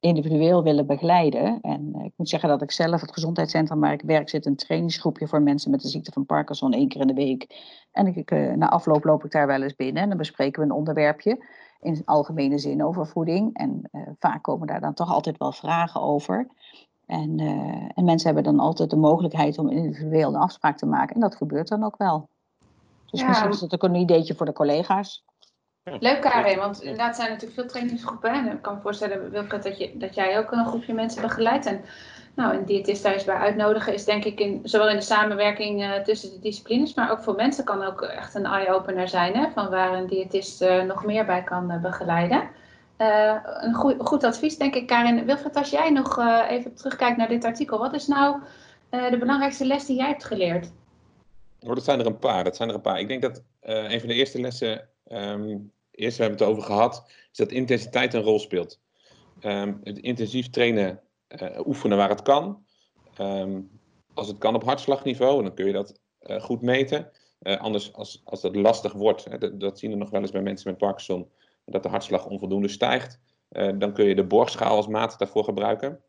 individueel 0.00 0.62
willen 0.62 0.86
begeleiden. 0.86 1.60
En 1.60 1.92
uh, 1.96 2.04
ik 2.04 2.12
moet 2.16 2.28
zeggen 2.28 2.48
dat 2.48 2.62
ik 2.62 2.70
zelf 2.70 3.00
het 3.00 3.12
gezondheidscentrum 3.12 3.80
waar 3.80 3.92
ik 3.92 4.02
werk 4.02 4.28
zit 4.28 4.46
een 4.46 4.56
trainingsgroepje 4.56 5.28
voor 5.28 5.42
mensen 5.42 5.70
met 5.70 5.80
de 5.80 5.88
ziekte 5.88 6.12
van 6.12 6.26
Parkinson 6.26 6.72
één 6.72 6.88
keer 6.88 7.00
in 7.00 7.06
de 7.06 7.14
week. 7.14 7.46
En 7.92 8.16
ik, 8.16 8.30
na 8.30 8.70
afloop 8.70 9.04
loop 9.04 9.24
ik 9.24 9.30
daar 9.30 9.46
wel 9.46 9.62
eens 9.62 9.76
binnen 9.76 10.02
en 10.02 10.08
dan 10.08 10.18
bespreken 10.18 10.60
we 10.60 10.66
een 10.66 10.74
onderwerpje 10.74 11.46
in 11.80 12.02
algemene 12.04 12.58
zin 12.58 12.84
over 12.84 13.06
voeding. 13.06 13.56
En 13.56 13.90
vaak 14.18 14.42
komen 14.42 14.66
daar 14.66 14.80
dan 14.80 14.94
toch 14.94 15.12
altijd 15.12 15.38
wel 15.38 15.52
vragen 15.52 16.00
over. 16.00 16.46
En, 17.06 17.40
uh, 17.40 17.90
en 17.94 18.04
mensen 18.04 18.34
hebben 18.34 18.52
dan 18.52 18.64
altijd 18.64 18.90
de 18.90 18.96
mogelijkheid 18.96 19.58
om 19.58 19.68
individueel 19.68 20.28
een 20.28 20.40
afspraak 20.40 20.76
te 20.76 20.86
maken. 20.86 21.14
En 21.14 21.20
dat 21.20 21.36
gebeurt 21.36 21.68
dan 21.68 21.84
ook 21.84 21.96
wel. 21.96 22.28
Dus 23.10 23.20
ja. 23.20 23.28
misschien 23.28 23.50
is 23.50 23.58
dat 23.58 23.74
ook 23.74 23.82
een 23.82 23.94
ideetje 23.94 24.34
voor 24.34 24.46
de 24.46 24.52
collega's. 24.52 25.24
Leuk 26.00 26.20
Karin, 26.20 26.58
want 26.58 26.82
inderdaad 26.82 27.16
zijn 27.16 27.26
er 27.26 27.32
natuurlijk 27.32 27.60
veel 27.60 27.70
trainingsgroepen. 27.70 28.32
En 28.32 28.46
ik 28.52 28.62
kan 28.62 28.74
me 28.74 28.80
voorstellen, 28.80 29.30
Wilfred, 29.30 29.62
dat, 29.62 29.78
je, 29.78 29.90
dat 29.94 30.14
jij 30.14 30.38
ook 30.38 30.52
een 30.52 30.66
groepje 30.66 30.94
mensen 30.94 31.22
begeleidt. 31.22 31.66
En 31.66 31.80
nou, 32.34 32.56
een 32.56 32.64
diëtist 32.64 33.02
thuis 33.02 33.24
bij 33.24 33.34
uitnodigen 33.34 33.94
is 33.94 34.04
denk 34.04 34.24
ik 34.24 34.40
in, 34.40 34.60
zowel 34.62 34.88
in 34.88 34.96
de 34.96 35.02
samenwerking 35.02 35.82
uh, 35.82 35.94
tussen 35.94 36.30
de 36.30 36.38
disciplines, 36.38 36.94
maar 36.94 37.10
ook 37.10 37.22
voor 37.22 37.34
mensen 37.34 37.64
kan 37.64 37.84
ook 37.84 38.02
echt 38.02 38.34
een 38.34 38.46
eye-opener 38.46 39.08
zijn. 39.08 39.36
Hè, 39.36 39.50
van 39.50 39.70
waar 39.70 39.92
een 39.92 40.06
diëtist 40.06 40.62
uh, 40.62 40.82
nog 40.82 41.04
meer 41.04 41.24
bij 41.24 41.42
kan 41.42 41.78
begeleiden. 41.82 42.48
Uh, 42.98 43.38
een 43.42 43.74
goed, 43.74 43.94
goed, 43.98 44.24
advies, 44.24 44.56
denk 44.56 44.74
ik, 44.74 44.86
Karin. 44.86 45.24
Wilfred, 45.24 45.56
als 45.56 45.70
jij 45.70 45.90
nog 45.90 46.18
uh, 46.18 46.44
even 46.48 46.74
terugkijkt 46.74 47.16
naar 47.16 47.28
dit 47.28 47.44
artikel, 47.44 47.78
wat 47.78 47.94
is 47.94 48.06
nou 48.06 48.40
uh, 48.90 49.10
de 49.10 49.18
belangrijkste 49.18 49.66
les 49.66 49.86
die 49.86 49.96
jij 49.96 50.08
hebt 50.08 50.24
geleerd? 50.24 50.72
Oh, 51.60 51.74
dat 51.74 51.84
zijn 51.84 52.00
er 52.00 52.06
een 52.06 52.18
paar. 52.18 52.44
Dat 52.44 52.56
zijn 52.56 52.68
er 52.68 52.74
een 52.74 52.80
paar. 52.80 53.00
Ik 53.00 53.08
denk 53.08 53.22
dat 53.22 53.42
een 53.60 54.00
van 54.00 54.08
de 54.08 54.14
eerste 54.14 54.40
lessen, 54.40 54.88
um, 55.08 55.72
eerst 55.90 56.18
we 56.18 56.24
het 56.24 56.42
over 56.42 56.62
gehad, 56.62 57.04
is 57.32 57.38
dat 57.38 57.50
intensiteit 57.50 58.14
een 58.14 58.22
rol 58.22 58.38
speelt. 58.38 58.80
Um, 59.40 59.80
het 59.84 59.98
intensief 59.98 60.50
trainen, 60.50 61.00
oefenen 61.66 61.96
waar 61.96 62.08
het 62.08 62.22
kan. 62.22 62.64
Um, 63.20 63.70
als 64.14 64.28
het 64.28 64.38
kan 64.38 64.54
op 64.54 64.64
hartslagniveau, 64.64 65.42
dan 65.42 65.54
kun 65.54 65.66
je 65.66 65.72
dat 65.72 66.00
goed 66.40 66.62
meten. 66.62 67.10
anders, 67.42 67.92
als, 67.92 68.22
als 68.24 68.40
dat 68.40 68.56
lastig 68.56 68.92
wordt, 68.92 69.24
hè, 69.24 69.56
dat 69.58 69.78
zien 69.78 69.90
we 69.90 69.96
nog 69.96 70.10
wel 70.10 70.20
eens 70.20 70.30
bij 70.30 70.42
mensen 70.42 70.70
met 70.70 70.78
Parkinson 70.78 71.28
dat 71.64 71.82
de 71.82 71.88
hartslag 71.88 72.26
onvoldoende 72.26 72.68
stijgt, 72.68 73.20
uh, 73.50 73.72
dan 73.78 73.92
kun 73.92 74.04
je 74.04 74.14
de 74.14 74.24
borgschaal 74.26 74.76
als 74.76 74.86
maat 74.86 75.18
daarvoor 75.18 75.44
gebruiken. 75.44 76.00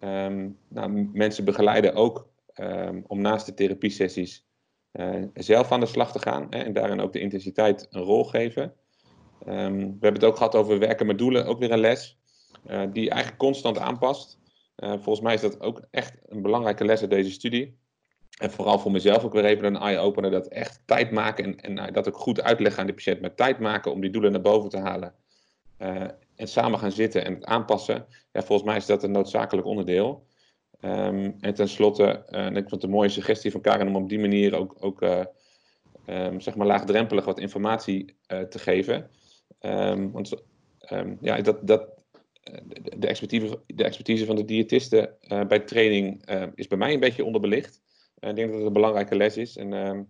Um, 0.00 0.58
nou, 0.68 1.08
mensen 1.12 1.44
begeleiden 1.44 1.94
ook 1.94 2.28
um, 2.54 3.04
om 3.06 3.20
naast 3.20 3.46
de 3.46 3.54
therapiesessies 3.54 4.46
uh, 4.92 5.24
zelf 5.34 5.72
aan 5.72 5.80
de 5.80 5.86
slag 5.86 6.12
te 6.12 6.18
gaan 6.18 6.46
hè, 6.50 6.58
en 6.58 6.72
daarin 6.72 7.00
ook 7.00 7.12
de 7.12 7.20
intensiteit 7.20 7.86
een 7.90 8.02
rol 8.02 8.24
geven. 8.24 8.62
Um, 9.48 9.76
we 9.76 9.82
hebben 9.82 10.12
het 10.12 10.24
ook 10.24 10.36
gehad 10.36 10.54
over 10.54 10.78
werken 10.78 11.06
met 11.06 11.18
doelen, 11.18 11.46
ook 11.46 11.58
weer 11.58 11.72
een 11.72 11.78
les 11.78 12.18
uh, 12.66 12.82
die 12.92 13.10
eigenlijk 13.10 13.40
constant 13.40 13.78
aanpast. 13.78 14.40
volgens 14.76 15.20
mij 15.20 15.34
is 15.34 15.40
dat 15.40 15.60
ook 15.60 15.86
echt 15.90 16.18
een 16.26 16.42
belangrijke 16.42 16.84
les 16.84 17.00
uit 17.00 17.10
deze 17.10 17.30
studie. 17.30 17.78
En 18.38 18.50
vooral 18.50 18.78
voor 18.78 18.90
mezelf 18.90 19.24
ook 19.24 19.32
weer 19.32 19.44
even 19.44 19.64
een 19.64 19.76
eye-opener. 19.76 20.30
Dat 20.30 20.46
echt 20.46 20.82
tijd 20.84 21.10
maken 21.10 21.44
en, 21.44 21.60
en 21.60 21.74
nou, 21.74 21.90
dat 21.90 22.08
ook 22.08 22.16
goed 22.16 22.42
uitleggen 22.42 22.80
aan 22.80 22.86
de 22.86 22.94
patiënt. 22.94 23.20
Met 23.20 23.36
tijd 23.36 23.58
maken 23.58 23.92
om 23.92 24.00
die 24.00 24.10
doelen 24.10 24.32
naar 24.32 24.40
boven 24.40 24.70
te 24.70 24.78
halen. 24.78 25.14
Uh, 25.78 26.04
en 26.36 26.48
samen 26.48 26.78
gaan 26.78 26.92
zitten 26.92 27.24
en 27.24 27.46
aanpassen. 27.46 28.06
Ja, 28.32 28.42
volgens 28.42 28.68
mij 28.68 28.76
is 28.76 28.86
dat 28.86 29.02
een 29.02 29.10
noodzakelijk 29.10 29.66
onderdeel. 29.66 30.26
Um, 30.80 31.36
en 31.40 31.54
tenslotte, 31.54 32.24
en 32.24 32.56
ik 32.56 32.68
vond 32.68 32.70
het 32.70 32.82
een 32.82 32.90
mooie 32.90 33.08
suggestie 33.08 33.50
van 33.50 33.60
Karen 33.60 33.88
om 33.88 33.96
op 33.96 34.08
die 34.08 34.18
manier 34.18 34.56
ook, 34.56 34.76
ook 34.80 35.02
um, 36.06 36.40
zeg 36.40 36.54
maar 36.54 36.66
laagdrempelig 36.66 37.24
wat 37.24 37.38
informatie 37.38 38.16
te 38.26 38.58
geven. 38.58 39.10
Um, 39.60 40.12
want 40.12 40.34
ja, 41.20 41.40
dat, 41.40 41.66
dat, 41.66 41.88
de, 42.96 43.06
expertise, 43.06 43.60
de 43.66 43.84
expertise 43.84 44.24
van 44.24 44.36
de 44.36 44.44
diëtisten 44.44 45.16
bij 45.48 45.60
training 45.60 46.28
is 46.54 46.66
bij 46.66 46.78
mij 46.78 46.92
een 46.92 47.00
beetje 47.00 47.24
onderbelicht. 47.24 47.81
Eh, 48.22 48.30
ik 48.30 48.36
denk 48.36 48.48
dat 48.48 48.56
het 48.56 48.66
een 48.66 48.72
belangrijke 48.72 49.16
les 49.16 49.36
is. 49.36 49.56
En, 49.56 49.72
ehm, 49.72 50.02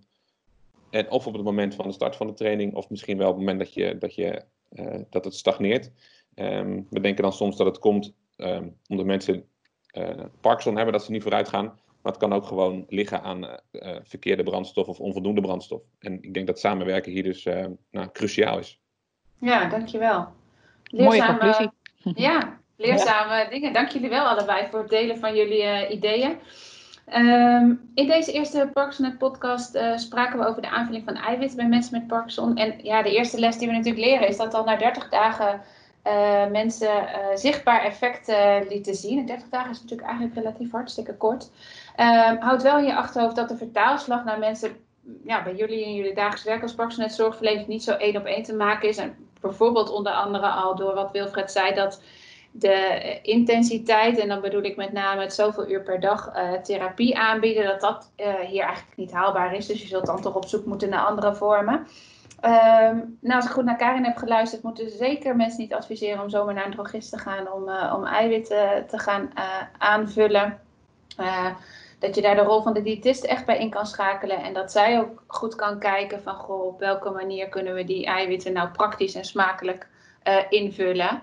en 0.90 1.10
of 1.10 1.26
op 1.26 1.32
het 1.32 1.42
moment 1.42 1.74
van 1.74 1.86
de 1.86 1.92
start 1.92 2.16
van 2.16 2.26
de 2.26 2.32
training, 2.32 2.74
of 2.74 2.90
misschien 2.90 3.18
wel 3.18 3.28
op 3.28 3.34
het 3.34 3.44
moment 3.44 3.58
dat, 3.58 3.74
je, 3.74 3.98
dat, 3.98 4.14
je, 4.14 4.44
uh, 4.72 5.00
dat 5.10 5.24
het 5.24 5.34
stagneert. 5.34 5.90
Um, 6.34 6.86
we 6.90 7.00
denken 7.00 7.22
dan 7.22 7.32
soms 7.32 7.56
dat 7.56 7.66
het 7.66 7.78
komt 7.78 8.14
um, 8.36 8.76
omdat 8.88 9.06
mensen 9.06 9.44
uh, 9.96 10.08
Parkinson 10.40 10.74
hebben, 10.76 10.92
dat 10.92 11.04
ze 11.04 11.10
niet 11.10 11.22
vooruit 11.22 11.48
gaan. 11.48 11.64
Maar 12.02 12.12
het 12.12 12.20
kan 12.20 12.32
ook 12.32 12.44
gewoon 12.44 12.84
liggen 12.88 13.22
aan 13.22 13.44
uh, 13.44 13.96
verkeerde 14.02 14.42
brandstof 14.42 14.88
of 14.88 15.00
onvoldoende 15.00 15.40
brandstof. 15.40 15.82
En 15.98 16.22
ik 16.22 16.34
denk 16.34 16.46
dat 16.46 16.58
samenwerken 16.58 17.12
hier 17.12 17.22
dus 17.22 17.44
nou, 17.90 18.08
cruciaal 18.12 18.58
is. 18.58 18.80
Ja, 19.38 19.68
dankjewel. 19.68 20.28
Leerzame, 20.84 21.08
Mooie 21.08 21.26
conclusie. 21.26 21.70
Ja, 22.22 22.58
leerzame 22.76 23.34
ja. 23.34 23.48
dingen. 23.48 23.72
Dank 23.72 23.88
jullie 23.88 24.08
wel 24.08 24.24
allebei 24.24 24.66
voor 24.70 24.80
het 24.80 24.90
delen 24.90 25.18
van 25.18 25.36
jullie 25.36 25.88
ideeën. 25.88 26.38
Um, 27.14 27.90
in 27.94 28.06
deze 28.06 28.32
eerste 28.32 28.70
Parkinson 28.72 29.16
podcast 29.16 29.74
uh, 29.74 29.96
spraken 29.96 30.38
we 30.38 30.46
over 30.46 30.62
de 30.62 30.68
aanvulling 30.68 31.04
van 31.04 31.14
eiwitten 31.14 31.56
bij 31.56 31.68
mensen 31.68 31.98
met 31.98 32.06
Parkinson. 32.06 32.56
En 32.56 32.74
ja, 32.82 33.02
de 33.02 33.14
eerste 33.14 33.38
les 33.38 33.58
die 33.58 33.68
we 33.68 33.74
natuurlijk 33.74 34.04
leren 34.04 34.28
is 34.28 34.36
dat 34.36 34.54
al 34.54 34.64
na 34.64 34.76
30 34.76 35.08
dagen 35.08 35.60
uh, 36.06 36.46
mensen 36.46 37.02
uh, 37.02 37.16
zichtbaar 37.34 37.84
effect 37.84 38.32
lieten 38.68 38.94
zien. 38.94 39.18
En 39.18 39.26
30 39.26 39.48
dagen 39.48 39.70
is 39.70 39.80
natuurlijk 39.80 40.08
eigenlijk 40.08 40.38
relatief 40.38 40.70
hartstikke 40.70 41.16
kort. 41.16 41.50
Um, 42.00 42.38
houd 42.38 42.62
wel 42.62 42.78
in 42.78 42.84
je 42.84 42.96
achterhoofd 42.96 43.36
dat 43.36 43.48
de 43.48 43.56
vertaalslag 43.56 44.24
naar 44.24 44.38
mensen 44.38 44.76
ja, 45.24 45.42
bij 45.42 45.54
jullie 45.54 45.84
in 45.84 45.94
jullie 45.94 46.14
dagelijks 46.14 46.44
werk 46.44 46.62
als 46.62 46.74
Parkinson 46.74 47.10
zorgverlener 47.10 47.64
niet 47.68 47.82
zo 47.82 47.92
één 47.92 48.16
op 48.16 48.24
één 48.24 48.42
te 48.42 48.54
maken 48.54 48.88
is. 48.88 48.96
En 48.96 49.16
bijvoorbeeld 49.40 49.90
onder 49.90 50.12
andere 50.12 50.46
al 50.46 50.76
door 50.76 50.94
wat 50.94 51.12
Wilfred 51.12 51.52
zei 51.52 51.74
dat 51.74 52.02
de 52.52 53.18
intensiteit, 53.22 54.18
en 54.18 54.28
dan 54.28 54.40
bedoel 54.40 54.62
ik 54.62 54.76
met 54.76 54.92
name 54.92 55.20
het 55.20 55.34
zoveel 55.34 55.70
uur 55.70 55.82
per 55.82 56.00
dag 56.00 56.36
uh, 56.36 56.52
therapie 56.52 57.18
aanbieden, 57.18 57.64
dat 57.64 57.80
dat 57.80 58.12
uh, 58.16 58.34
hier 58.34 58.62
eigenlijk 58.62 58.96
niet 58.96 59.12
haalbaar 59.12 59.54
is. 59.54 59.66
Dus 59.66 59.82
je 59.82 59.88
zult 59.88 60.06
dan 60.06 60.20
toch 60.20 60.34
op 60.34 60.46
zoek 60.46 60.64
moeten 60.64 60.88
naar 60.88 61.06
andere 61.06 61.34
vormen. 61.34 61.86
Um, 62.44 63.18
als 63.32 63.44
ik 63.44 63.50
goed 63.50 63.64
naar 63.64 63.76
Karin 63.76 64.04
heb 64.04 64.16
geluisterd, 64.16 64.62
moeten 64.62 64.90
zeker 64.90 65.36
mensen 65.36 65.60
niet 65.60 65.74
adviseren 65.74 66.22
om 66.22 66.30
zomaar 66.30 66.54
naar 66.54 66.66
een 66.66 66.72
drogist 66.72 67.10
te 67.10 67.18
gaan 67.18 67.52
om, 67.52 67.68
uh, 67.68 67.94
om 67.96 68.04
eiwitten 68.04 68.86
te 68.86 68.98
gaan 68.98 69.30
aanvullen. 69.78 70.58
dat 71.98 72.14
je 72.14 72.22
daar 72.22 72.34
de 72.34 72.42
rol 72.42 72.62
van 72.62 72.72
de 72.72 72.82
diëtist 72.82 73.24
echt 73.24 73.46
bij 73.46 73.58
in 73.58 73.70
kan 73.70 73.86
schakelen. 73.86 74.42
En 74.42 74.52
dat 74.52 74.72
zij 74.72 75.00
ook 75.00 75.22
goed 75.26 75.54
kan 75.54 75.78
kijken 75.78 76.22
van 76.22 76.34
goh, 76.34 76.66
op 76.66 76.78
welke 76.78 77.10
manier 77.10 77.48
kunnen 77.48 77.74
we 77.74 77.84
die 77.84 78.06
eiwitten 78.06 78.52
nou 78.52 78.68
praktisch 78.68 79.14
en 79.14 79.24
smakelijk 79.24 79.88
invullen. 80.48 81.22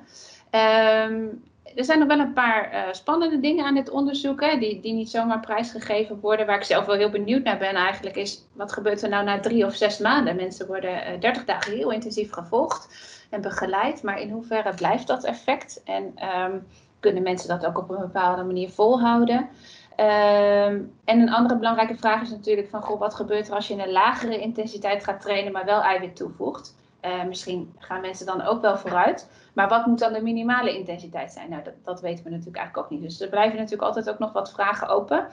Um, 0.52 1.44
er 1.76 1.86
zijn 1.86 2.00
nog 2.00 2.08
wel 2.08 2.20
een 2.20 2.34
paar 2.34 2.74
uh, 2.74 2.82
spannende 2.92 3.40
dingen 3.40 3.66
aan 3.66 3.76
dit 3.76 3.90
onderzoek, 3.90 4.42
hè, 4.42 4.58
die, 4.58 4.80
die 4.80 4.94
niet 4.94 5.10
zomaar 5.10 5.40
prijsgegeven 5.40 6.20
worden. 6.20 6.46
Waar 6.46 6.58
ik 6.58 6.64
zelf 6.64 6.86
wel 6.86 6.96
heel 6.96 7.10
benieuwd 7.10 7.44
naar 7.44 7.58
ben 7.58 7.76
eigenlijk, 7.76 8.16
is 8.16 8.46
wat 8.54 8.72
gebeurt 8.72 9.02
er 9.02 9.10
nou 9.10 9.24
na 9.24 9.40
drie 9.40 9.66
of 9.66 9.76
zes 9.76 9.98
maanden? 9.98 10.36
Mensen 10.36 10.68
worden 10.68 10.92
uh, 10.92 11.14
eh, 11.14 11.22
30 11.22 11.46
dagen 11.46 11.74
heel 11.74 11.92
intensief 11.92 12.32
gevolgd 12.32 12.88
en 13.30 13.42
begeleid, 13.42 14.04
maar 14.04 14.22
in 14.22 14.30
hoeverre 14.30 14.74
blijft 14.74 15.08
dat 15.08 15.24
effect? 15.24 15.82
En 15.84 16.14
um, 16.44 16.68
kunnen 17.00 17.24
mensen 17.24 17.50
dat 17.50 17.66
ook 17.66 17.78
op 17.78 17.90
een 17.90 18.00
bepaalde 18.00 18.44
manier 18.44 18.70
volhouden? 18.70 19.38
Um, 19.38 20.94
en 21.06 21.20
een 21.20 21.34
andere 21.34 21.58
belangrijke 21.58 21.98
vraag 21.98 22.22
is 22.22 22.30
natuurlijk 22.30 22.70
van, 22.70 22.98
wat 22.98 23.16
gebeurt 23.16 23.48
er 23.48 23.54
als 23.54 23.68
je 23.68 23.74
in 23.74 23.80
een 23.80 23.92
lagere 23.92 24.40
intensiteit 24.40 25.04
gaat 25.04 25.22
trainen, 25.22 25.52
maar 25.52 25.66
wel 25.66 25.82
eiwit 25.82 26.16
toevoegt? 26.16 26.76
Uh, 27.06 27.24
misschien 27.24 27.74
gaan 27.78 28.02
mensen 28.02 28.26
dan 28.26 28.42
ook 28.42 28.62
wel 28.62 28.78
vooruit. 28.78 29.30
Maar 29.54 29.68
wat 29.68 29.86
moet 29.86 30.00
dan 30.00 30.14
de 30.14 30.22
minimale 30.22 30.78
intensiteit 30.78 31.32
zijn? 31.32 31.50
Nou, 31.50 31.64
dat, 31.64 31.74
dat 31.84 32.02
weten 32.02 32.24
we 32.24 32.30
natuurlijk 32.30 32.58
eigenlijk 32.58 32.86
ook 32.86 32.92
niet. 32.92 33.10
Dus 33.10 33.22
er 33.22 33.30
blijven 33.30 33.58
natuurlijk 33.58 33.84
altijd 33.84 34.10
ook 34.10 34.20
nog 34.20 34.32
wat 34.32 34.52
vragen 34.52 34.88
open. 34.88 35.28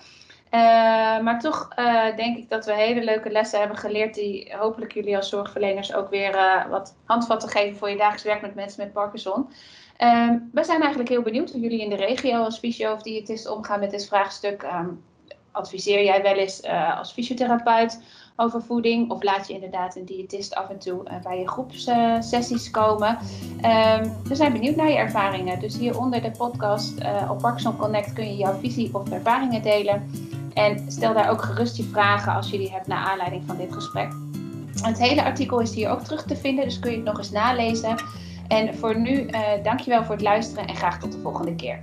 Uh, 0.51 0.61
maar 1.21 1.41
toch 1.41 1.69
uh, 1.79 2.17
denk 2.17 2.37
ik 2.37 2.49
dat 2.49 2.67
we 2.67 2.73
hele 2.73 3.05
leuke 3.05 3.31
lessen 3.31 3.59
hebben 3.59 3.77
geleerd 3.77 4.15
die 4.15 4.55
hopelijk 4.59 4.93
jullie 4.93 5.17
als 5.17 5.29
zorgverleners 5.29 5.95
ook 5.95 6.11
weer 6.11 6.67
wat 6.71 6.97
handvatten 7.05 7.49
geven 7.49 7.77
voor 7.77 7.91
je 7.91 7.97
dagelijks 7.97 8.25
werk 8.25 8.41
met 8.41 8.55
mensen 8.55 8.83
met 8.83 8.93
Parkinson. 8.93 9.49
Ehm, 9.97 10.39
we 10.53 10.65
zijn 10.65 10.81
eigenlijk 10.81 11.09
heel 11.09 11.23
benieuwd 11.23 11.51
hoe 11.51 11.61
jullie 11.61 11.81
in 11.81 11.91
de 11.91 11.97
regio 11.97 12.43
als 12.43 12.59
fysio 12.59 12.93
of 12.93 13.03
diëtist 13.03 13.49
omgaan 13.49 13.81
met 13.81 13.91
dit 13.91 14.07
vraagstuk. 14.07 14.63
Um, 14.63 15.05
adviseer 15.51 16.05
jij 16.05 16.23
wel 16.23 16.35
eens 16.35 16.63
als 16.99 17.13
fysiotherapeut 17.13 18.01
over 18.37 18.62
voeding? 18.62 19.11
Of 19.11 19.22
laat 19.22 19.49
je 19.49 19.55
inderdaad 19.55 19.96
een 19.96 20.05
diëtist 20.05 20.55
af 20.55 20.68
en 20.68 20.79
toe 20.79 21.03
uh, 21.05 21.12
bij 21.22 21.38
je 21.38 21.49
groepssessies 21.49 22.70
komen? 22.70 23.18
Um, 23.57 24.12
we 24.25 24.35
zijn 24.35 24.53
benieuwd 24.53 24.77
naar 24.77 24.88
je 24.88 24.96
ervaringen. 24.96 25.61
Dus 25.61 25.79
hier 25.79 25.99
onder 25.99 26.22
de 26.22 26.31
podcast 26.31 27.01
uh, 27.01 27.31
op 27.31 27.38
Parkinson 27.38 27.77
Connect 27.77 28.12
kun 28.12 28.27
je 28.27 28.37
jouw 28.37 28.59
visie 28.59 28.94
of 28.94 29.11
ervaringen 29.11 29.62
delen. 29.62 30.11
En 30.55 30.85
stel 30.88 31.14
daar 31.14 31.31
ook 31.31 31.42
gerust 31.42 31.77
je 31.77 31.83
vragen 31.83 32.35
als 32.35 32.51
je 32.51 32.59
die 32.59 32.70
hebt 32.70 32.87
naar 32.87 33.07
aanleiding 33.07 33.42
van 33.46 33.57
dit 33.57 33.72
gesprek. 33.72 34.12
Het 34.83 34.99
hele 34.99 35.25
artikel 35.25 35.61
is 35.61 35.75
hier 35.75 35.90
ook 35.90 36.01
terug 36.01 36.25
te 36.25 36.37
vinden, 36.37 36.64
dus 36.64 36.79
kun 36.79 36.90
je 36.90 36.96
het 36.96 37.07
nog 37.07 37.18
eens 37.18 37.31
nalezen. 37.31 37.96
En 38.49 38.75
voor 38.75 38.99
nu, 38.99 39.11
uh, 39.11 39.40
dankjewel 39.62 40.05
voor 40.05 40.14
het 40.14 40.25
luisteren 40.25 40.66
en 40.66 40.77
graag 40.77 40.99
tot 40.99 41.12
de 41.12 41.18
volgende 41.18 41.55
keer. 41.55 41.83